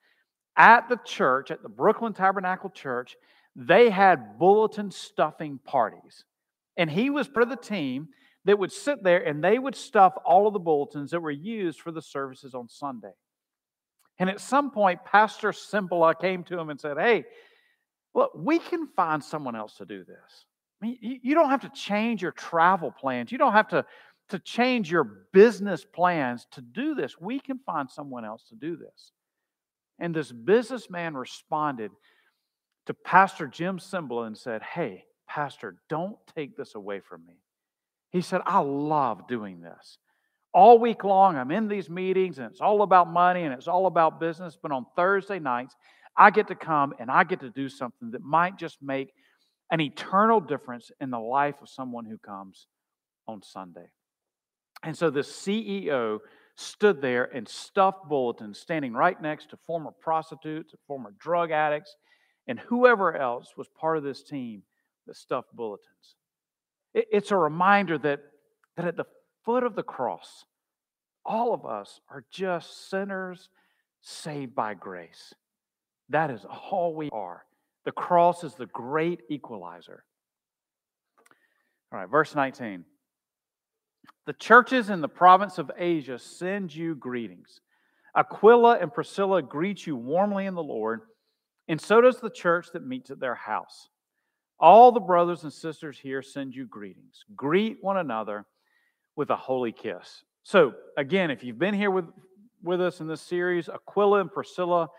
at 0.55 0.89
the 0.89 0.99
church, 1.05 1.51
at 1.51 1.63
the 1.63 1.69
Brooklyn 1.69 2.13
Tabernacle 2.13 2.69
Church, 2.69 3.15
they 3.55 3.89
had 3.89 4.37
bulletin 4.39 4.91
stuffing 4.91 5.59
parties. 5.63 6.25
And 6.77 6.89
he 6.89 7.09
was 7.09 7.27
part 7.27 7.43
of 7.43 7.49
the 7.49 7.55
team 7.55 8.09
that 8.45 8.57
would 8.57 8.71
sit 8.71 9.03
there 9.03 9.23
and 9.23 9.43
they 9.43 9.57
would 9.57 9.75
stuff 9.75 10.13
all 10.25 10.47
of 10.47 10.53
the 10.53 10.59
bulletins 10.59 11.11
that 11.11 11.21
were 11.21 11.31
used 11.31 11.79
for 11.79 11.91
the 11.91 12.01
services 12.01 12.53
on 12.53 12.67
Sunday. 12.67 13.13
And 14.19 14.29
at 14.29 14.39
some 14.39 14.71
point, 14.71 15.03
Pastor 15.05 15.51
Cymbala 15.51 16.19
came 16.19 16.43
to 16.45 16.59
him 16.59 16.69
and 16.69 16.79
said, 16.79 16.97
Hey, 16.97 17.25
look, 18.13 18.31
we 18.35 18.59
can 18.59 18.87
find 18.95 19.23
someone 19.23 19.55
else 19.55 19.75
to 19.77 19.85
do 19.85 20.03
this. 20.03 20.45
I 20.81 20.85
mean, 20.85 20.97
you 21.01 21.33
don't 21.33 21.49
have 21.49 21.61
to 21.61 21.69
change 21.69 22.21
your 22.21 22.31
travel 22.31 22.91
plans. 22.91 23.31
You 23.31 23.37
don't 23.37 23.53
have 23.53 23.69
to, 23.69 23.85
to 24.29 24.39
change 24.39 24.91
your 24.91 25.27
business 25.31 25.85
plans 25.85 26.45
to 26.51 26.61
do 26.61 26.93
this. 26.93 27.19
We 27.19 27.39
can 27.39 27.59
find 27.65 27.89
someone 27.89 28.25
else 28.25 28.43
to 28.49 28.55
do 28.55 28.75
this. 28.75 29.11
And 29.99 30.15
this 30.15 30.31
businessman 30.31 31.15
responded 31.15 31.91
to 32.87 32.93
Pastor 32.93 33.47
Jim 33.47 33.79
Cymbala 33.79 34.27
and 34.27 34.37
said, 34.37 34.61
Hey, 34.61 35.05
Pastor, 35.27 35.77
don't 35.89 36.17
take 36.35 36.57
this 36.57 36.75
away 36.75 36.99
from 36.99 37.25
me. 37.25 37.35
He 38.11 38.21
said, 38.21 38.41
I 38.45 38.59
love 38.59 39.27
doing 39.27 39.61
this. 39.61 39.97
All 40.53 40.77
week 40.77 41.03
long, 41.03 41.35
I'm 41.35 41.49
in 41.49 41.67
these 41.67 41.89
meetings 41.89 42.37
and 42.37 42.51
it's 42.51 42.61
all 42.61 42.83
about 42.83 43.11
money 43.11 43.43
and 43.43 43.53
it's 43.53 43.67
all 43.67 43.87
about 43.87 44.19
business. 44.19 44.57
But 44.61 44.71
on 44.71 44.85
Thursday 44.95 45.39
nights, 45.39 45.75
I 46.15 46.29
get 46.29 46.47
to 46.49 46.55
come 46.55 46.93
and 46.99 47.09
I 47.09 47.23
get 47.23 47.39
to 47.39 47.49
do 47.49 47.69
something 47.69 48.11
that 48.11 48.21
might 48.21 48.57
just 48.57 48.77
make 48.81 49.11
an 49.71 49.81
eternal 49.81 50.39
difference 50.39 50.91
in 51.01 51.09
the 51.09 51.19
life 51.19 51.55
of 51.61 51.69
someone 51.69 52.05
who 52.05 52.19
comes 52.19 52.67
on 53.27 53.41
Sunday. 53.41 53.89
And 54.83 54.95
so 54.95 55.09
the 55.09 55.21
CEO 55.21 56.19
stood 56.55 57.01
there 57.01 57.25
and 57.35 57.47
stuffed 57.47 58.07
bulletins, 58.07 58.59
standing 58.59 58.93
right 58.93 59.19
next 59.21 59.49
to 59.49 59.57
former 59.57 59.91
prostitutes 59.91 60.73
former 60.87 61.13
drug 61.19 61.51
addicts 61.51 61.95
and 62.47 62.59
whoever 62.59 63.15
else 63.15 63.53
was 63.57 63.67
part 63.79 63.97
of 63.97 64.03
this 64.03 64.23
team 64.23 64.63
that 65.07 65.15
stuffed 65.15 65.53
bulletins. 65.55 66.15
It's 66.93 67.31
a 67.31 67.37
reminder 67.37 67.97
that, 67.99 68.19
that 68.77 68.85
at 68.85 68.97
the 68.97 69.05
foot 69.45 69.63
of 69.63 69.75
the 69.75 69.83
cross, 69.83 70.45
all 71.25 71.53
of 71.53 71.65
us 71.65 71.99
are 72.09 72.23
just 72.31 72.89
sinners 72.89 73.49
saved 74.01 74.53
by 74.53 74.73
grace. 74.73 75.33
That 76.09 76.29
is 76.29 76.45
all 76.71 76.93
we 76.93 77.09
are. 77.11 77.45
The 77.85 77.91
cross 77.91 78.43
is 78.43 78.53
the 78.55 78.67
great 78.67 79.21
equalizer. 79.29 80.03
All 81.91 81.99
right, 81.99 82.09
verse 82.09 82.35
19. 82.35 82.85
The 84.25 84.33
churches 84.33 84.89
in 84.89 85.01
the 85.01 85.09
province 85.09 85.57
of 85.57 85.71
Asia 85.77 86.17
send 86.17 86.73
you 86.73 86.95
greetings. 86.95 87.59
Aquila 88.15 88.77
and 88.79 88.93
Priscilla 88.93 89.41
greet 89.41 89.85
you 89.85 89.95
warmly 89.95 90.45
in 90.45 90.55
the 90.55 90.63
Lord, 90.63 91.01
and 91.67 91.79
so 91.79 91.99
does 91.99 92.19
the 92.19 92.29
church 92.29 92.67
that 92.73 92.85
meets 92.85 93.09
at 93.09 93.19
their 93.19 93.35
house. 93.35 93.89
All 94.59 94.91
the 94.91 94.99
brothers 94.99 95.43
and 95.43 95.51
sisters 95.51 95.97
here 95.97 96.21
send 96.21 96.55
you 96.55 96.65
greetings. 96.65 97.25
Greet 97.35 97.79
one 97.81 97.97
another 97.97 98.45
with 99.15 99.29
a 99.29 99.35
holy 99.35 99.71
kiss. 99.71 100.23
So, 100.43 100.73
again, 100.97 101.31
if 101.31 101.43
you've 101.43 101.59
been 101.59 101.73
here 101.73 101.91
with, 101.91 102.05
with 102.61 102.81
us 102.81 102.99
in 102.99 103.07
this 103.07 103.21
series, 103.21 103.67
Aquila 103.67 104.21
and 104.21 104.31
Priscilla 104.31 104.89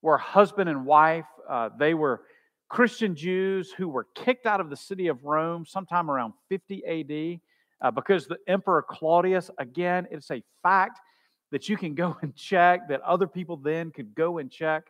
were 0.00 0.16
husband 0.16 0.70
and 0.70 0.86
wife. 0.86 1.26
Uh, 1.48 1.70
they 1.78 1.94
were 1.94 2.22
Christian 2.68 3.16
Jews 3.16 3.72
who 3.72 3.88
were 3.88 4.06
kicked 4.14 4.46
out 4.46 4.60
of 4.60 4.70
the 4.70 4.76
city 4.76 5.08
of 5.08 5.24
Rome 5.24 5.66
sometime 5.66 6.10
around 6.10 6.34
50 6.48 6.84
AD 6.86 7.40
uh, 7.82 7.90
because 7.90 8.26
the 8.26 8.38
Emperor 8.46 8.82
Claudius, 8.82 9.50
again, 9.58 10.06
it's 10.10 10.30
a 10.30 10.42
fact 10.62 11.00
that 11.50 11.68
you 11.68 11.76
can 11.76 11.94
go 11.94 12.16
and 12.22 12.34
check, 12.34 12.88
that 12.88 13.00
other 13.02 13.26
people 13.26 13.56
then 13.56 13.90
could 13.90 14.14
go 14.14 14.38
and 14.38 14.50
check. 14.50 14.84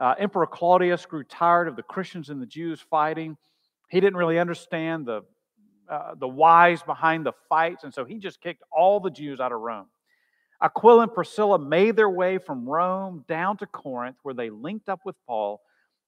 Uh, 0.00 0.14
Emperor 0.18 0.46
Claudius 0.46 1.06
grew 1.06 1.24
tired 1.24 1.68
of 1.68 1.76
the 1.76 1.82
Christians 1.82 2.30
and 2.30 2.42
the 2.42 2.46
Jews 2.46 2.80
fighting. 2.90 3.36
He 3.90 4.00
didn't 4.00 4.16
really 4.16 4.38
understand 4.38 5.06
the, 5.06 5.22
uh, 5.88 6.14
the 6.16 6.26
whys 6.26 6.82
behind 6.82 7.24
the 7.24 7.32
fights, 7.48 7.84
and 7.84 7.94
so 7.94 8.04
he 8.04 8.18
just 8.18 8.40
kicked 8.40 8.62
all 8.72 8.98
the 8.98 9.10
Jews 9.10 9.38
out 9.38 9.52
of 9.52 9.60
Rome. 9.60 9.86
Aquila 10.60 11.02
and 11.02 11.12
Priscilla 11.12 11.58
made 11.58 11.94
their 11.94 12.08
way 12.08 12.38
from 12.38 12.68
Rome 12.68 13.24
down 13.28 13.56
to 13.58 13.66
Corinth, 13.66 14.16
where 14.22 14.34
they 14.34 14.50
linked 14.50 14.88
up 14.88 15.00
with 15.04 15.14
Paul. 15.26 15.60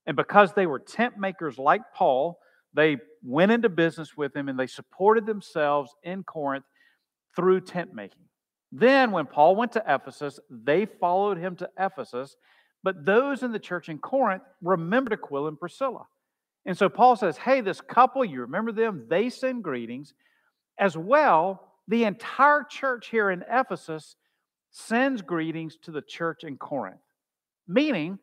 And 0.07 0.17
because 0.17 0.53
they 0.53 0.67
were 0.67 0.79
tent 0.79 1.19
makers 1.19 1.59
like 1.59 1.83
Paul, 1.95 2.39
they 2.77 2.99
went 3.25 3.53
into 3.53 3.69
business 3.69 4.17
with 4.17 4.37
him 4.37 4.49
and 4.49 4.59
they 4.59 4.67
supported 4.67 5.27
themselves 5.27 5.91
in 6.03 6.23
Corinth 6.23 6.65
through 7.35 7.63
tent 7.63 7.95
making. 7.95 8.23
Then, 8.71 9.11
when 9.13 9.27
Paul 9.27 9.57
went 9.57 9.73
to 9.73 9.85
Ephesus, 9.87 10.39
they 10.51 10.87
followed 10.87 11.39
him 11.39 11.57
to 11.57 11.71
Ephesus. 11.79 12.37
But 12.83 13.05
those 13.05 13.43
in 13.43 13.53
the 13.53 13.59
church 13.59 13.89
in 13.89 13.99
Corinth 13.99 14.43
remembered 14.63 15.13
Aquila 15.13 15.49
and 15.49 15.59
Priscilla. 15.59 16.07
And 16.67 16.77
so 16.77 16.89
Paul 16.89 17.17
says, 17.17 17.37
Hey, 17.37 17.61
this 17.61 17.81
couple, 17.81 18.25
you 18.25 18.43
remember 18.43 18.73
them? 18.73 19.07
They 19.09 19.31
send 19.31 19.65
greetings. 19.65 20.13
As 20.79 20.97
well, 20.97 21.73
the 21.89 22.05
entire 22.05 22.65
church 22.65 23.09
here 23.09 23.31
in 23.31 23.45
Ephesus 23.51 24.17
sends 24.71 25.23
greetings 25.23 25.79
to 25.83 25.91
the 25.91 26.03
church 26.03 26.45
in 26.45 26.59
Corinth. 26.59 27.01
Meaning, 27.67 28.19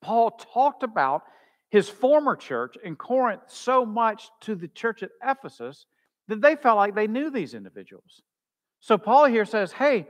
Paul 0.00 0.32
talked 0.32 0.82
about 0.82 1.22
his 1.70 1.88
former 1.88 2.36
church 2.36 2.76
in 2.82 2.96
Corinth 2.96 3.42
so 3.48 3.84
much 3.84 4.28
to 4.42 4.54
the 4.54 4.68
church 4.68 5.02
at 5.02 5.10
Ephesus 5.24 5.86
that 6.28 6.40
they 6.40 6.56
felt 6.56 6.76
like 6.76 6.94
they 6.94 7.06
knew 7.06 7.30
these 7.30 7.54
individuals. 7.54 8.22
So 8.80 8.98
Paul 8.98 9.26
here 9.26 9.44
says, 9.44 9.72
Hey, 9.72 10.06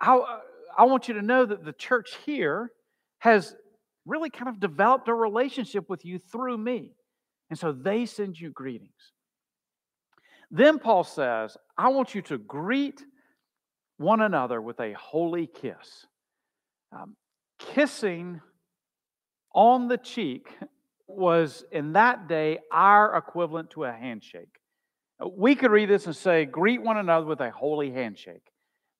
I, 0.00 0.40
I 0.76 0.84
want 0.84 1.08
you 1.08 1.14
to 1.14 1.22
know 1.22 1.44
that 1.44 1.64
the 1.64 1.72
church 1.72 2.16
here 2.24 2.70
has 3.18 3.54
really 4.06 4.30
kind 4.30 4.48
of 4.48 4.60
developed 4.60 5.08
a 5.08 5.14
relationship 5.14 5.88
with 5.88 6.04
you 6.04 6.18
through 6.18 6.58
me. 6.58 6.92
And 7.50 7.58
so 7.58 7.72
they 7.72 8.06
send 8.06 8.38
you 8.38 8.50
greetings. 8.50 9.12
Then 10.50 10.78
Paul 10.78 11.04
says, 11.04 11.56
I 11.76 11.88
want 11.88 12.14
you 12.14 12.22
to 12.22 12.38
greet 12.38 13.02
one 13.96 14.20
another 14.20 14.60
with 14.60 14.80
a 14.80 14.92
holy 14.92 15.46
kiss. 15.46 16.06
Um, 16.92 17.16
kissing 17.58 18.40
on 19.54 19.88
the 19.88 19.98
cheek 19.98 20.48
was 21.16 21.64
in 21.72 21.92
that 21.92 22.28
day 22.28 22.58
our 22.70 23.16
equivalent 23.16 23.70
to 23.70 23.84
a 23.84 23.92
handshake. 23.92 24.60
Uh, 25.20 25.28
we 25.28 25.54
could 25.54 25.70
read 25.70 25.88
this 25.88 26.06
and 26.06 26.16
say, 26.16 26.44
greet 26.44 26.82
one 26.82 26.96
another 26.96 27.26
with 27.26 27.40
a 27.40 27.50
holy 27.50 27.90
handshake. 27.90 28.42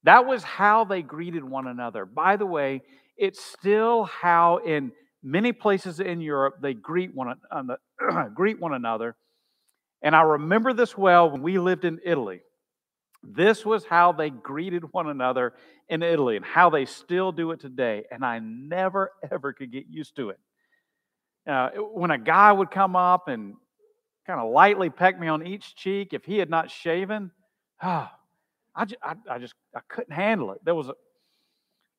That 0.05 0.27
was 0.27 0.43
how 0.43 0.85
they 0.85 1.03
greeted 1.03 1.45
one 1.45 1.67
another. 1.67 2.05
By 2.05 2.37
the 2.37 2.47
way, 2.47 2.83
it's 3.17 3.43
still 3.43 4.05
how 4.05 4.59
in 4.59 4.93
many 5.23 5.53
places 5.53 6.01
in 6.01 6.21
Europe 6.21 6.57
they 6.61 6.75
greet 6.75 7.15
one, 7.15 7.37
greet 8.35 8.61
one 8.61 8.75
another. 8.75 9.17
And 10.03 10.15
I 10.15 10.23
remember 10.23 10.75
this 10.75 10.97
well 10.97 11.31
when 11.31 11.43
we 11.43 11.59
lived 11.59 11.85
in 11.85 12.01
Italy. 12.05 12.41
This 13.23 13.65
was 13.65 13.87
how 13.87 14.13
they 14.13 14.29
greeted 14.29 14.93
one 14.93 15.09
another 15.09 15.55
in 15.89 16.03
Italy 16.03 16.37
and 16.37 16.45
how 16.45 16.69
they 16.69 16.85
still 16.85 17.33
do 17.33 17.53
it 17.53 17.61
today. 17.61 18.05
And 18.11 18.25
I 18.25 18.39
never, 18.39 19.13
ever 19.33 19.53
could 19.55 19.73
get 19.73 19.87
used 19.89 20.17
to 20.17 20.31
it. 20.31 20.39
Uh, 21.47 21.71
when 21.93 22.11
a 22.11 22.19
guy 22.19 22.53
would 22.53 22.71
come 22.71 22.97
up 22.97 23.29
and 23.29 23.55
kind 24.27 24.41
of 24.41 24.51
lightly 24.51 24.89
peck 24.89 25.19
me 25.19 25.29
on 25.29 25.47
each 25.47 25.77
cheek, 25.77 26.13
if 26.13 26.25
he 26.25 26.39
had 26.39 26.49
not 26.49 26.71
shaven, 26.71 27.31
oh, 27.83 28.09
I, 28.77 28.85
just, 28.87 29.01
I, 29.03 29.15
I 29.31 29.39
just 29.39 29.55
I 29.75 29.81
couldn't 29.89 30.15
handle 30.15 30.51
it. 30.53 30.59
There 30.65 30.75
was 30.75 30.89
a 30.89 30.95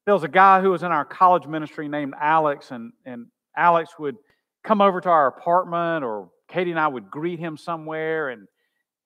there 0.06 0.14
was 0.14 0.24
a 0.24 0.30
guy 0.30 0.62
who 0.62 0.70
was 0.70 0.84
in 0.84 0.92
our 0.92 1.06
college 1.06 1.48
ministry 1.48 1.88
named 1.88 2.14
Alex, 2.20 2.72
and, 2.72 2.94
and 3.06 3.28
Alex 3.58 3.92
would 3.98 4.18
come 4.64 4.82
over 4.82 5.02
to 5.02 5.10
our 5.10 5.28
apartment, 5.28 6.04
or 6.04 6.30
Katie 6.48 6.72
and 6.72 6.80
I 6.80 6.88
would 6.88 7.10
greet 7.10 7.40
him 7.40 7.58
somewhere, 7.58 8.30
and 8.30 8.48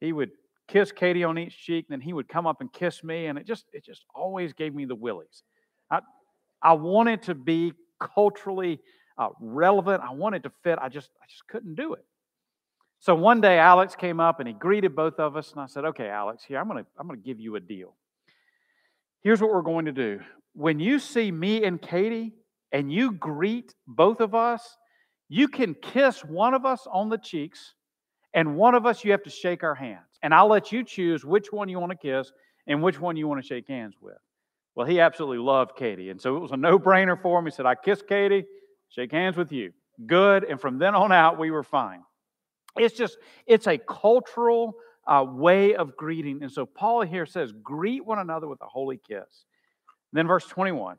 he 0.02 0.12
would 0.12 0.32
kiss 0.68 0.92
Katie 0.92 1.24
on 1.24 1.38
each 1.38 1.58
cheek, 1.58 1.86
and 1.90 1.94
then 1.94 2.02
he 2.02 2.12
would 2.12 2.28
come 2.28 2.46
up 2.46 2.60
and 2.60 2.72
kiss 2.72 3.04
me, 3.04 3.28
and 3.28 3.38
it 3.38 3.46
just 3.46 3.66
it 3.72 3.86
just 3.86 4.04
always 4.14 4.52
gave 4.54 4.76
me 4.76 4.86
the 4.86 4.96
willies. 4.96 5.44
I 5.90 6.02
I 6.62 6.74
wanted 6.74 7.24
to 7.24 7.36
be 7.36 7.74
culturally 8.00 8.80
uh, 9.20 9.30
relevant. 9.40 10.02
I 10.02 10.14
wanted 10.14 10.44
to 10.44 10.52
fit. 10.64 10.80
I 10.82 10.90
just 10.90 11.12
I 11.22 11.26
just 11.30 11.46
couldn't 11.48 11.76
do 11.76 11.94
it. 11.94 12.06
So 13.00 13.14
one 13.14 13.42
day 13.42 13.60
Alex 13.60 13.96
came 13.96 14.20
up 14.20 14.40
and 14.40 14.48
he 14.48 14.54
greeted 14.54 14.96
both 14.96 15.20
of 15.20 15.36
us, 15.38 15.52
and 15.52 15.62
I 15.62 15.68
said, 15.68 15.86
"Okay, 15.86 16.08
Alex, 16.08 16.44
here 16.44 16.58
I'm 16.58 16.68
gonna 16.68 16.86
I'm 16.98 17.06
gonna 17.06 17.20
give 17.20 17.40
you 17.40 17.56
a 17.56 17.60
deal. 17.60 17.96
Here's 19.22 19.42
what 19.42 19.52
we're 19.52 19.62
going 19.62 19.86
to 19.86 19.92
do. 19.92 20.22
When 20.54 20.80
you 20.80 20.98
see 20.98 21.32
me 21.32 21.66
and 21.66 21.82
Katie, 21.82 22.34
and 22.72 22.92
you 22.92 23.12
greet 23.12 23.76
both 23.88 24.22
of 24.22 24.34
us, 24.34 24.78
you 25.28 25.48
can 25.48 25.76
kiss 25.76 26.24
one 26.24 26.54
of 26.54 26.66
us 26.66 26.88
on 26.92 27.10
the 27.10 27.18
cheeks, 27.18 27.76
and 28.34 28.56
one 28.56 28.76
of 28.76 28.86
us 28.86 29.04
you 29.04 29.12
have 29.12 29.24
to 29.24 29.30
shake 29.30 29.64
our 29.64 29.76
hands. 29.76 30.20
And 30.24 30.34
I'll 30.34 30.48
let 30.48 30.72
you 30.72 30.84
choose 30.84 31.26
which 31.26 31.52
one 31.52 31.68
you 31.68 31.80
want 31.80 31.92
to 31.92 31.98
kiss 31.98 32.32
and 32.68 32.82
which 32.82 33.00
one 33.00 33.18
you 33.18 33.28
want 33.28 33.42
to 33.42 33.48
shake 33.48 33.68
hands 33.68 33.96
with." 34.00 34.18
Well, 34.76 34.88
he 34.88 35.02
absolutely 35.02 35.40
loved 35.40 35.76
Katie, 35.76 36.10
and 36.10 36.22
so 36.22 36.38
it 36.38 36.40
was 36.40 36.52
a 36.52 36.58
no-brainer 36.58 37.22
for 37.22 37.38
him. 37.40 37.46
He 37.46 37.52
said, 37.52 37.66
"I 37.66 37.76
kiss 37.76 38.02
Katie." 38.02 38.46
Shake 38.90 39.12
hands 39.12 39.38
with 39.38 39.52
you. 39.52 39.74
Good. 40.06 40.44
And 40.44 40.60
from 40.60 40.80
then 40.80 40.96
on 40.96 41.12
out, 41.12 41.38
we 41.38 41.52
were 41.52 41.64
fine. 41.64 42.04
It's 42.78 42.96
just, 42.96 43.18
it's 43.46 43.68
a 43.68 43.78
cultural 43.78 44.76
uh, 45.08 45.26
way 45.28 45.76
of 45.76 45.96
greeting. 45.98 46.44
And 46.44 46.52
so 46.52 46.66
Paul 46.66 47.02
here 47.02 47.26
says, 47.26 47.52
greet 47.52 48.06
one 48.06 48.20
another 48.20 48.48
with 48.48 48.62
a 48.62 48.68
holy 48.68 48.98
kiss. 48.98 49.46
And 50.12 50.14
then 50.14 50.28
verse 50.28 50.46
21, 50.46 50.98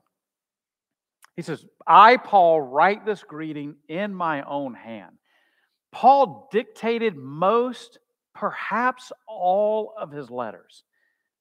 he 1.36 1.42
says, 1.42 1.64
I, 1.86 2.16
Paul, 2.16 2.60
write 2.60 3.06
this 3.06 3.22
greeting 3.22 3.76
in 3.88 4.14
my 4.14 4.42
own 4.42 4.74
hand. 4.74 5.16
Paul 5.92 6.48
dictated 6.52 7.16
most, 7.16 7.98
perhaps 8.34 9.12
all 9.26 9.94
of 9.98 10.10
his 10.10 10.30
letters. 10.30 10.84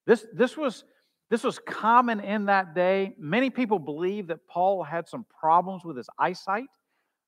This, 0.06 0.26
this 0.34 0.58
was 0.58 0.84
this 1.30 1.44
was 1.44 1.60
common 1.60 2.20
in 2.20 2.46
that 2.46 2.74
day. 2.74 3.16
Many 3.20 3.50
people 3.50 3.80
believe 3.80 4.28
that 4.28 4.48
Paul 4.48 4.84
had 4.84 5.08
some 5.08 5.26
problems 5.40 5.86
with 5.86 5.96
his 5.98 6.10
eyesight, 6.18 6.70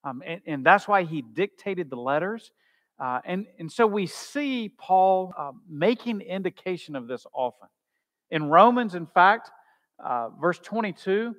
um, 0.04 0.24
and, 0.26 0.42
and, 0.48 0.66
that's 0.66 0.88
why 0.88 1.04
he 1.04 1.22
dictated 1.22 1.90
the 1.92 1.96
letters. 1.96 2.52
Uh, 3.00 3.20
and, 3.24 3.46
and 3.60 3.72
so 3.72 3.86
we 3.86 4.08
see 4.08 4.70
Paul 4.70 5.32
uh, 5.38 5.52
making 5.70 6.22
indication 6.22 6.96
of 6.96 7.08
this 7.08 7.26
often. 7.34 7.68
In 8.32 8.46
Romans, 8.46 8.96
in 8.96 9.06
fact, 9.06 9.52
uh, 10.04 10.30
verse 10.40 10.60
22, 10.60 11.36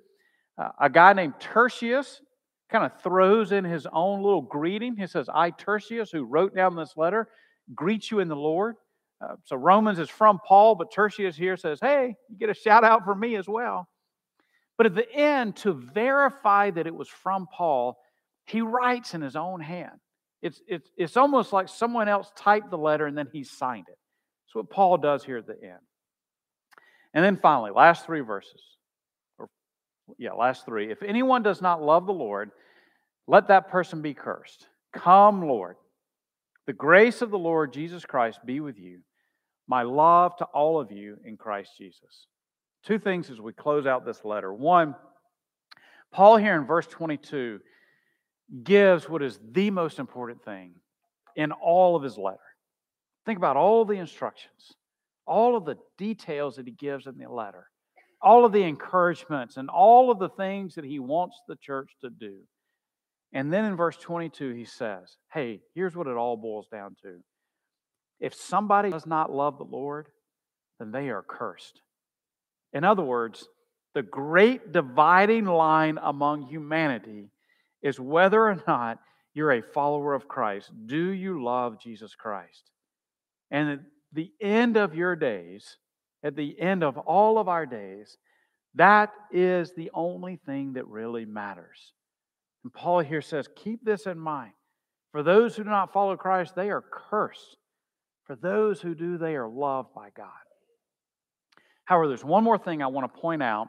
Uh, 0.58 0.68
a 0.78 0.90
guy 0.90 1.12
named 1.14 1.34
Tertius 1.40 2.20
kind 2.70 2.84
of 2.84 3.00
throws 3.02 3.52
in 3.52 3.64
his 3.64 3.86
own 3.92 4.22
little 4.22 4.42
greeting. 4.42 4.96
He 4.96 5.06
says, 5.06 5.28
I, 5.32 5.50
Tertius, 5.50 6.10
who 6.10 6.24
wrote 6.24 6.54
down 6.54 6.76
this 6.76 6.96
letter, 6.96 7.28
greet 7.74 8.10
you 8.10 8.20
in 8.20 8.28
the 8.28 8.36
Lord. 8.36 8.76
Uh, 9.22 9.36
so 9.44 9.56
Romans 9.56 9.98
is 9.98 10.10
from 10.10 10.40
Paul, 10.46 10.74
but 10.74 10.92
Tertius 10.92 11.36
here 11.36 11.56
says, 11.56 11.78
Hey, 11.80 12.16
you 12.28 12.36
get 12.38 12.50
a 12.50 12.54
shout 12.54 12.84
out 12.84 13.04
from 13.04 13.20
me 13.20 13.36
as 13.36 13.46
well. 13.46 13.88
But 14.76 14.86
at 14.86 14.94
the 14.94 15.10
end, 15.12 15.56
to 15.56 15.72
verify 15.72 16.70
that 16.70 16.86
it 16.86 16.94
was 16.94 17.08
from 17.08 17.46
Paul, 17.52 17.98
he 18.46 18.62
writes 18.62 19.14
in 19.14 19.20
his 19.20 19.36
own 19.36 19.60
hand. 19.60 20.00
It's, 20.40 20.60
it's, 20.66 20.90
it's 20.96 21.16
almost 21.16 21.52
like 21.52 21.68
someone 21.68 22.08
else 22.08 22.32
typed 22.36 22.70
the 22.70 22.78
letter 22.78 23.06
and 23.06 23.16
then 23.16 23.28
he 23.32 23.44
signed 23.44 23.86
it. 23.88 23.98
That's 24.46 24.54
what 24.54 24.70
Paul 24.70 24.98
does 24.98 25.24
here 25.24 25.38
at 25.38 25.46
the 25.46 25.54
end. 25.62 25.78
And 27.14 27.24
then 27.24 27.36
finally, 27.36 27.70
last 27.70 28.06
three 28.06 28.22
verses. 28.22 28.60
Or, 29.38 29.48
yeah, 30.18 30.32
last 30.32 30.66
three. 30.66 30.90
If 30.90 31.02
anyone 31.02 31.42
does 31.42 31.62
not 31.62 31.82
love 31.82 32.06
the 32.06 32.12
Lord, 32.12 32.50
let 33.28 33.48
that 33.48 33.70
person 33.70 34.02
be 34.02 34.14
cursed. 34.14 34.66
Come, 34.92 35.46
Lord. 35.46 35.76
The 36.66 36.72
grace 36.72 37.22
of 37.22 37.30
the 37.30 37.38
Lord 37.38 37.72
Jesus 37.72 38.04
Christ 38.04 38.40
be 38.44 38.60
with 38.60 38.78
you. 38.78 39.00
My 39.66 39.82
love 39.82 40.36
to 40.38 40.44
all 40.46 40.80
of 40.80 40.90
you 40.90 41.16
in 41.24 41.36
Christ 41.36 41.70
Jesus. 41.78 42.26
Two 42.84 42.98
things 42.98 43.30
as 43.30 43.40
we 43.40 43.52
close 43.52 43.86
out 43.86 44.04
this 44.04 44.24
letter. 44.24 44.52
One, 44.52 44.94
Paul 46.12 46.36
here 46.36 46.56
in 46.56 46.66
verse 46.66 46.86
22 46.86 47.60
gives 48.64 49.08
what 49.08 49.22
is 49.22 49.38
the 49.52 49.70
most 49.70 49.98
important 49.98 50.44
thing 50.44 50.74
in 51.36 51.52
all 51.52 51.96
of 51.96 52.02
his 52.02 52.18
letter. 52.18 52.38
Think 53.24 53.38
about 53.38 53.56
all 53.56 53.84
the 53.84 53.94
instructions, 53.94 54.72
all 55.26 55.56
of 55.56 55.64
the 55.64 55.76
details 55.96 56.56
that 56.56 56.66
he 56.66 56.72
gives 56.72 57.06
in 57.06 57.16
the 57.16 57.30
letter, 57.30 57.68
all 58.20 58.44
of 58.44 58.52
the 58.52 58.62
encouragements, 58.62 59.56
and 59.56 59.70
all 59.70 60.10
of 60.10 60.18
the 60.18 60.28
things 60.28 60.74
that 60.74 60.84
he 60.84 60.98
wants 60.98 61.40
the 61.48 61.56
church 61.56 61.90
to 62.02 62.10
do. 62.10 62.38
And 63.32 63.52
then 63.52 63.64
in 63.64 63.76
verse 63.76 63.96
22, 63.96 64.50
he 64.52 64.64
says, 64.64 65.16
Hey, 65.32 65.60
here's 65.74 65.96
what 65.96 66.06
it 66.06 66.16
all 66.16 66.36
boils 66.36 66.66
down 66.70 66.96
to. 67.02 67.20
If 68.22 68.34
somebody 68.34 68.88
does 68.88 69.04
not 69.04 69.32
love 69.32 69.58
the 69.58 69.64
Lord, 69.64 70.06
then 70.78 70.92
they 70.92 71.10
are 71.10 71.24
cursed. 71.26 71.82
In 72.72 72.84
other 72.84 73.02
words, 73.02 73.48
the 73.94 74.02
great 74.02 74.72
dividing 74.72 75.44
line 75.44 75.98
among 76.00 76.46
humanity 76.46 77.30
is 77.82 77.98
whether 77.98 78.40
or 78.40 78.62
not 78.66 79.00
you're 79.34 79.50
a 79.50 79.62
follower 79.62 80.14
of 80.14 80.28
Christ. 80.28 80.70
Do 80.86 81.10
you 81.10 81.42
love 81.42 81.80
Jesus 81.80 82.14
Christ? 82.14 82.70
And 83.50 83.68
at 83.70 83.80
the 84.12 84.30
end 84.40 84.76
of 84.76 84.94
your 84.94 85.16
days, 85.16 85.76
at 86.22 86.36
the 86.36 86.58
end 86.60 86.84
of 86.84 86.96
all 86.98 87.38
of 87.38 87.48
our 87.48 87.66
days, 87.66 88.18
that 88.76 89.12
is 89.32 89.72
the 89.74 89.90
only 89.92 90.36
thing 90.46 90.74
that 90.74 90.86
really 90.86 91.24
matters. 91.24 91.92
And 92.62 92.72
Paul 92.72 93.00
here 93.00 93.20
says, 93.20 93.48
keep 93.56 93.84
this 93.84 94.06
in 94.06 94.18
mind. 94.18 94.52
For 95.10 95.24
those 95.24 95.56
who 95.56 95.64
do 95.64 95.70
not 95.70 95.92
follow 95.92 96.16
Christ, 96.16 96.54
they 96.54 96.70
are 96.70 96.84
cursed. 97.10 97.56
For 98.24 98.36
those 98.36 98.80
who 98.80 98.94
do, 98.94 99.18
they 99.18 99.34
are 99.34 99.48
loved 99.48 99.94
by 99.94 100.10
God. 100.16 100.28
However, 101.84 102.08
there's 102.08 102.24
one 102.24 102.44
more 102.44 102.58
thing 102.58 102.82
I 102.82 102.86
want 102.86 103.12
to 103.12 103.20
point 103.20 103.42
out, 103.42 103.68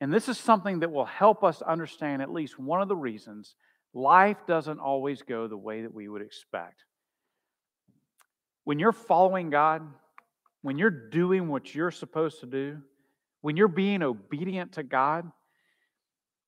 and 0.00 0.12
this 0.12 0.28
is 0.28 0.38
something 0.38 0.80
that 0.80 0.92
will 0.92 1.06
help 1.06 1.42
us 1.42 1.62
understand 1.62 2.22
at 2.22 2.32
least 2.32 2.58
one 2.58 2.82
of 2.82 2.88
the 2.88 2.96
reasons 2.96 3.54
life 3.94 4.36
doesn't 4.46 4.78
always 4.78 5.22
go 5.22 5.48
the 5.48 5.56
way 5.56 5.82
that 5.82 5.92
we 5.92 6.08
would 6.08 6.22
expect. 6.22 6.84
When 8.64 8.78
you're 8.78 8.92
following 8.92 9.50
God, 9.50 9.82
when 10.62 10.76
you're 10.76 10.90
doing 10.90 11.48
what 11.48 11.74
you're 11.74 11.90
supposed 11.90 12.40
to 12.40 12.46
do, 12.46 12.78
when 13.40 13.56
you're 13.56 13.68
being 13.68 14.02
obedient 14.02 14.72
to 14.72 14.82
God, 14.82 15.30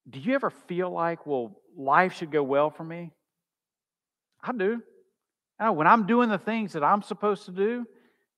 do 0.08 0.18
you 0.18 0.34
ever 0.34 0.50
feel 0.50 0.90
like, 0.90 1.26
well, 1.26 1.60
life 1.76 2.14
should 2.16 2.30
go 2.30 2.42
well 2.42 2.70
for 2.70 2.84
me? 2.84 3.10
I 4.42 4.52
do. 4.52 4.82
When 5.60 5.86
I'm 5.86 6.06
doing 6.06 6.30
the 6.30 6.38
things 6.38 6.72
that 6.72 6.82
I'm 6.82 7.02
supposed 7.02 7.44
to 7.44 7.50
do, 7.50 7.86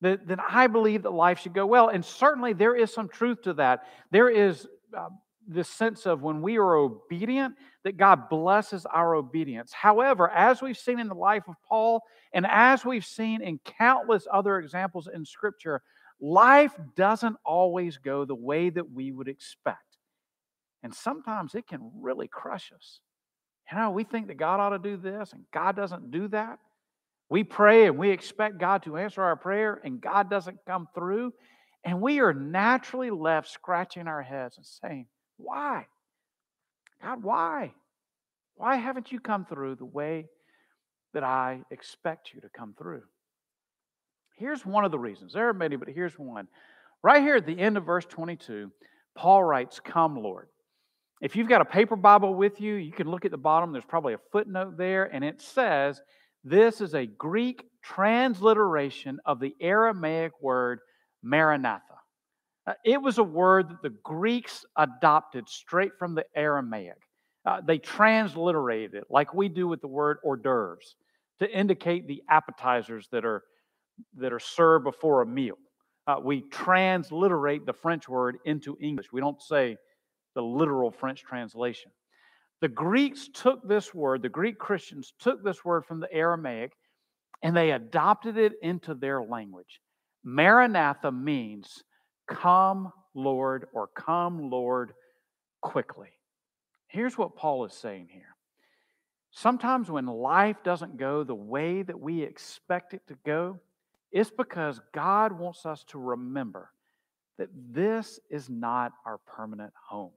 then 0.00 0.38
I 0.48 0.66
believe 0.66 1.04
that 1.04 1.12
life 1.12 1.38
should 1.38 1.54
go 1.54 1.66
well. 1.66 1.88
And 1.88 2.04
certainly 2.04 2.52
there 2.52 2.74
is 2.74 2.92
some 2.92 3.08
truth 3.08 3.42
to 3.42 3.52
that. 3.54 3.84
There 4.10 4.28
is 4.28 4.66
uh, 4.96 5.08
this 5.46 5.68
sense 5.68 6.06
of 6.06 6.22
when 6.22 6.42
we 6.42 6.56
are 6.56 6.74
obedient, 6.74 7.54
that 7.84 7.96
God 7.96 8.28
blesses 8.28 8.84
our 8.86 9.14
obedience. 9.14 9.72
However, 9.72 10.28
as 10.30 10.60
we've 10.60 10.76
seen 10.76 10.98
in 10.98 11.08
the 11.08 11.14
life 11.14 11.44
of 11.48 11.54
Paul, 11.68 12.02
and 12.32 12.46
as 12.46 12.84
we've 12.84 13.04
seen 13.04 13.42
in 13.42 13.60
countless 13.78 14.26
other 14.32 14.58
examples 14.58 15.08
in 15.12 15.24
Scripture, 15.24 15.82
life 16.20 16.72
doesn't 16.96 17.36
always 17.44 17.98
go 17.98 18.24
the 18.24 18.34
way 18.34 18.70
that 18.70 18.90
we 18.90 19.12
would 19.12 19.28
expect. 19.28 19.98
And 20.82 20.92
sometimes 20.92 21.54
it 21.54 21.66
can 21.66 21.92
really 22.00 22.26
crush 22.26 22.72
us. 22.74 23.00
You 23.70 23.78
know, 23.78 23.90
we 23.90 24.04
think 24.04 24.26
that 24.28 24.36
God 24.36 24.58
ought 24.58 24.70
to 24.70 24.78
do 24.78 24.96
this, 24.96 25.32
and 25.32 25.44
God 25.52 25.76
doesn't 25.76 26.10
do 26.10 26.28
that. 26.28 26.58
We 27.32 27.44
pray 27.44 27.86
and 27.86 27.96
we 27.96 28.10
expect 28.10 28.58
God 28.58 28.82
to 28.82 28.98
answer 28.98 29.22
our 29.22 29.36
prayer, 29.36 29.80
and 29.82 30.02
God 30.02 30.28
doesn't 30.28 30.66
come 30.66 30.86
through. 30.94 31.32
And 31.82 32.02
we 32.02 32.20
are 32.20 32.34
naturally 32.34 33.08
left 33.08 33.48
scratching 33.48 34.06
our 34.06 34.20
heads 34.20 34.58
and 34.58 34.66
saying, 34.66 35.06
Why? 35.38 35.86
God, 37.02 37.22
why? 37.22 37.72
Why 38.56 38.76
haven't 38.76 39.12
you 39.12 39.18
come 39.18 39.46
through 39.46 39.76
the 39.76 39.86
way 39.86 40.26
that 41.14 41.24
I 41.24 41.62
expect 41.70 42.34
you 42.34 42.42
to 42.42 42.50
come 42.54 42.74
through? 42.76 43.00
Here's 44.36 44.66
one 44.66 44.84
of 44.84 44.90
the 44.90 44.98
reasons. 44.98 45.32
There 45.32 45.48
are 45.48 45.54
many, 45.54 45.76
but 45.76 45.88
here's 45.88 46.18
one. 46.18 46.48
Right 47.02 47.22
here 47.22 47.36
at 47.36 47.46
the 47.46 47.58
end 47.58 47.78
of 47.78 47.86
verse 47.86 48.04
22, 48.04 48.70
Paul 49.16 49.42
writes, 49.42 49.80
Come, 49.80 50.22
Lord. 50.22 50.48
If 51.22 51.34
you've 51.34 51.48
got 51.48 51.62
a 51.62 51.64
paper 51.64 51.96
Bible 51.96 52.34
with 52.34 52.60
you, 52.60 52.74
you 52.74 52.92
can 52.92 53.10
look 53.10 53.24
at 53.24 53.30
the 53.30 53.38
bottom. 53.38 53.72
There's 53.72 53.86
probably 53.86 54.12
a 54.12 54.20
footnote 54.32 54.76
there, 54.76 55.04
and 55.04 55.24
it 55.24 55.40
says 55.40 56.02
this 56.44 56.80
is 56.80 56.94
a 56.94 57.06
Greek 57.06 57.64
transliteration 57.82 59.18
of 59.24 59.40
the 59.40 59.54
Aramaic 59.60 60.32
word 60.40 60.80
Maranatha. 61.22 61.82
Uh, 62.66 62.74
it 62.84 63.00
was 63.00 63.18
a 63.18 63.24
word 63.24 63.68
that 63.68 63.82
the 63.82 63.96
Greeks 64.04 64.64
adopted 64.76 65.48
straight 65.48 65.92
from 65.98 66.14
the 66.14 66.24
Aramaic. 66.36 66.98
Uh, 67.44 67.60
they 67.60 67.78
transliterated 67.78 68.94
it 68.94 69.04
like 69.10 69.34
we 69.34 69.48
do 69.48 69.66
with 69.66 69.80
the 69.80 69.88
word 69.88 70.18
hors 70.22 70.36
d'oeuvres 70.36 70.94
to 71.40 71.50
indicate 71.50 72.06
the 72.06 72.22
appetizers 72.28 73.08
that 73.10 73.24
are, 73.24 73.42
that 74.16 74.32
are 74.32 74.38
served 74.38 74.84
before 74.84 75.22
a 75.22 75.26
meal. 75.26 75.56
Uh, 76.06 76.16
we 76.22 76.42
transliterate 76.50 77.66
the 77.66 77.72
French 77.72 78.08
word 78.08 78.38
into 78.44 78.76
English. 78.80 79.06
We 79.12 79.20
don't 79.20 79.42
say 79.42 79.76
the 80.34 80.42
literal 80.42 80.90
French 80.90 81.22
translation. 81.22 81.90
The 82.62 82.68
Greeks 82.68 83.28
took 83.34 83.66
this 83.66 83.92
word, 83.92 84.22
the 84.22 84.28
Greek 84.28 84.56
Christians 84.56 85.12
took 85.18 85.42
this 85.42 85.64
word 85.64 85.84
from 85.84 85.98
the 85.98 86.12
Aramaic 86.12 86.72
and 87.42 87.56
they 87.56 87.72
adopted 87.72 88.38
it 88.38 88.52
into 88.62 88.94
their 88.94 89.20
language. 89.20 89.80
Maranatha 90.22 91.10
means 91.10 91.82
come, 92.28 92.92
Lord, 93.14 93.66
or 93.72 93.88
come, 93.88 94.48
Lord, 94.48 94.92
quickly. 95.60 96.10
Here's 96.86 97.18
what 97.18 97.34
Paul 97.34 97.64
is 97.64 97.74
saying 97.74 98.06
here. 98.12 98.36
Sometimes 99.32 99.90
when 99.90 100.06
life 100.06 100.58
doesn't 100.62 100.98
go 100.98 101.24
the 101.24 101.34
way 101.34 101.82
that 101.82 101.98
we 101.98 102.22
expect 102.22 102.94
it 102.94 103.02
to 103.08 103.16
go, 103.26 103.58
it's 104.12 104.30
because 104.30 104.80
God 104.94 105.32
wants 105.32 105.66
us 105.66 105.82
to 105.88 105.98
remember 105.98 106.70
that 107.38 107.48
this 107.52 108.20
is 108.30 108.48
not 108.48 108.92
our 109.04 109.18
permanent 109.26 109.72
home. 109.88 110.12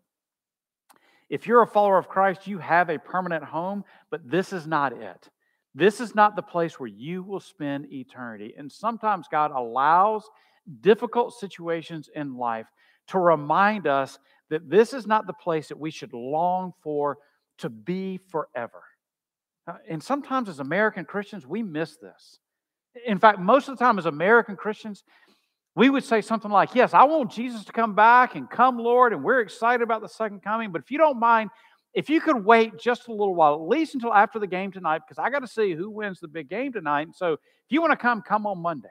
If 1.30 1.48
you're 1.48 1.64
a 1.64 1.68
follower 1.68 1.98
of 1.98 2.08
Christ, 2.08 2.48
you 2.48 2.60
have 2.60 2.90
a 2.90 3.00
permanent 3.00 3.44
home, 3.44 3.84
but 4.12 4.30
this 4.30 4.54
is 4.54 4.67
not 4.67 4.94
it. 4.94 5.30
This 5.73 6.00
is 6.00 6.15
not 6.15 6.36
the 6.36 6.42
place 6.42 6.80
where 6.80 6.88
you 6.88 7.23
will 7.23 7.40
spend 7.40 7.92
eternity. 7.92 8.54
And 8.58 8.71
sometimes 8.71 9.28
God 9.30 9.52
allows 9.52 10.23
difficult 10.82 11.34
situations 11.34 12.10
in 12.15 12.38
life 12.38 12.67
to 13.08 13.19
remind 13.19 13.88
us 13.88 14.17
that 14.50 14.69
this 14.69 14.94
is 14.94 15.06
not 15.06 15.28
the 15.28 15.34
place 15.34 15.67
that 15.67 15.80
we 15.80 15.92
should 15.92 16.13
long 16.13 16.73
for 16.82 17.17
to 17.58 17.69
be 17.69 18.19
forever. 18.30 18.84
Uh, 19.67 19.78
and 19.90 20.02
sometimes 20.02 20.48
as 20.48 20.60
American 20.60 21.06
Christians, 21.06 21.46
we 21.46 21.63
miss 21.63 21.98
this. 21.98 22.40
In 23.06 23.19
fact, 23.19 23.40
most 23.40 23.67
of 23.67 23.78
the 23.78 23.84
time 23.84 23.98
as 23.98 24.06
American 24.06 24.56
Christians, 24.56 25.04
we 25.76 25.90
would 25.90 26.04
say 26.04 26.21
something 26.21 26.50
like, 26.50 26.73
Yes, 26.73 26.94
I 26.94 27.04
want 27.04 27.32
Jesus 27.32 27.65
to 27.65 27.71
come 27.71 27.94
back 27.94 28.36
and 28.36 28.50
come, 28.50 28.78
Lord, 28.78 29.13
and 29.13 29.23
we're 29.23 29.42
excited 29.42 29.84
about 29.84 30.02
the 30.02 30.10
second 30.10 30.42
coming. 30.42 30.71
But 30.71 30.82
if 30.82 30.90
you 30.90 30.98
don't 30.98 31.19
mind, 31.19 31.50
if 31.94 32.10
you 32.10 32.19
could 32.19 32.44
wait 32.44 32.78
just 32.78 33.08
a 33.08 33.12
little 33.12 33.36
while, 33.36 33.54
at 33.56 33.62
least 33.62 33.94
until 33.94 34.13
after 34.13 34.40
the 34.40 34.48
game 34.48 34.71
tonight, 34.71 35.02
because 35.08 35.17
I 35.17 35.30
got 35.30 35.40
to 35.40 35.48
see 35.48 35.73
who 35.73 35.90
wins 35.90 36.19
the 36.19 36.28
big 36.28 36.50
game 36.50 36.73
tonight. 36.73 37.10
So 37.13 37.34
if 37.34 37.40
you 37.69 37.82
want 37.82 37.92
to 37.92 37.98
come, 37.98 38.21
come 38.21 38.46
on 38.46 38.60
Monday. 38.60 38.90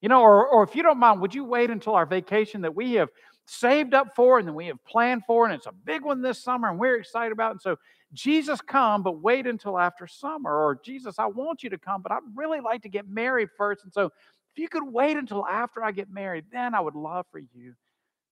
You 0.00 0.08
know, 0.08 0.20
or, 0.20 0.48
or 0.48 0.64
if 0.64 0.74
you 0.74 0.82
don't 0.82 0.98
mind, 0.98 1.20
would 1.20 1.32
you 1.32 1.44
wait 1.44 1.70
until 1.70 1.94
our 1.94 2.06
vacation 2.06 2.60
that 2.62 2.74
we 2.74 2.94
have 2.94 3.08
saved 3.46 3.94
up 3.94 4.16
for 4.16 4.40
and 4.40 4.48
that 4.48 4.52
we 4.52 4.66
have 4.66 4.84
planned 4.84 5.22
for? 5.24 5.44
And 5.44 5.54
it's 5.54 5.66
a 5.66 5.72
big 5.72 6.02
one 6.02 6.20
this 6.20 6.42
summer 6.42 6.68
and 6.68 6.78
we're 6.78 6.96
excited 6.96 7.30
about. 7.30 7.52
And 7.52 7.60
so, 7.60 7.76
Jesus, 8.12 8.60
come, 8.60 9.04
but 9.04 9.22
wait 9.22 9.46
until 9.46 9.78
after 9.78 10.08
summer. 10.08 10.50
Or, 10.50 10.80
Jesus, 10.84 11.20
I 11.20 11.26
want 11.26 11.62
you 11.62 11.70
to 11.70 11.78
come, 11.78 12.02
but 12.02 12.10
I'd 12.10 12.18
really 12.34 12.58
like 12.58 12.82
to 12.82 12.88
get 12.88 13.08
married 13.08 13.48
first. 13.56 13.84
And 13.84 13.92
so, 13.92 14.10
if 14.54 14.60
you 14.60 14.68
could 14.68 14.84
wait 14.84 15.16
until 15.16 15.46
after 15.46 15.82
I 15.82 15.92
get 15.92 16.10
married, 16.10 16.44
then 16.52 16.74
I 16.74 16.80
would 16.80 16.94
love 16.94 17.26
for 17.32 17.38
you 17.38 17.74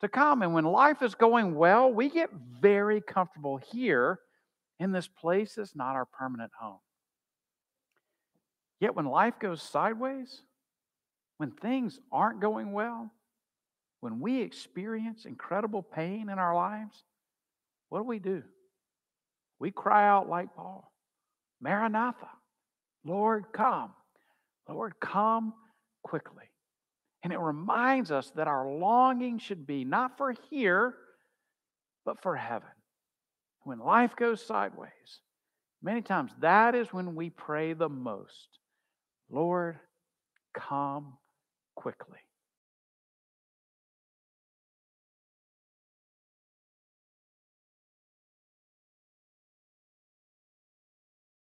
to 0.00 0.08
come. 0.08 0.42
And 0.42 0.52
when 0.52 0.64
life 0.64 1.02
is 1.02 1.14
going 1.14 1.54
well, 1.54 1.90
we 1.90 2.10
get 2.10 2.30
very 2.60 3.00
comfortable 3.00 3.56
here 3.72 4.20
in 4.78 4.92
this 4.92 5.08
place 5.08 5.54
that's 5.54 5.74
not 5.74 5.96
our 5.96 6.04
permanent 6.04 6.52
home. 6.58 6.80
Yet 8.80 8.94
when 8.94 9.06
life 9.06 9.34
goes 9.38 9.62
sideways, 9.62 10.42
when 11.38 11.52
things 11.52 11.98
aren't 12.12 12.40
going 12.40 12.72
well, 12.72 13.10
when 14.00 14.20
we 14.20 14.40
experience 14.42 15.24
incredible 15.24 15.82
pain 15.82 16.28
in 16.28 16.38
our 16.38 16.54
lives, 16.54 17.04
what 17.88 18.00
do 18.00 18.04
we 18.04 18.18
do? 18.18 18.42
We 19.58 19.70
cry 19.70 20.06
out 20.06 20.28
like 20.28 20.54
Paul 20.54 20.90
Maranatha, 21.62 22.28
Lord, 23.04 23.46
come. 23.52 23.92
Lord, 24.68 24.94
come 25.00 25.52
quickly. 26.02 26.44
And 27.22 27.32
it 27.32 27.38
reminds 27.38 28.10
us 28.10 28.30
that 28.36 28.48
our 28.48 28.68
longing 28.70 29.38
should 29.38 29.66
be 29.66 29.84
not 29.84 30.16
for 30.16 30.34
here, 30.50 30.94
but 32.04 32.22
for 32.22 32.36
heaven. 32.36 32.68
When 33.64 33.78
life 33.78 34.16
goes 34.16 34.44
sideways, 34.44 35.20
many 35.82 36.00
times 36.00 36.32
that 36.40 36.74
is 36.74 36.92
when 36.92 37.14
we 37.14 37.30
pray 37.30 37.74
the 37.74 37.88
most 37.88 38.58
Lord, 39.30 39.78
come 40.54 41.16
quickly. 41.76 42.18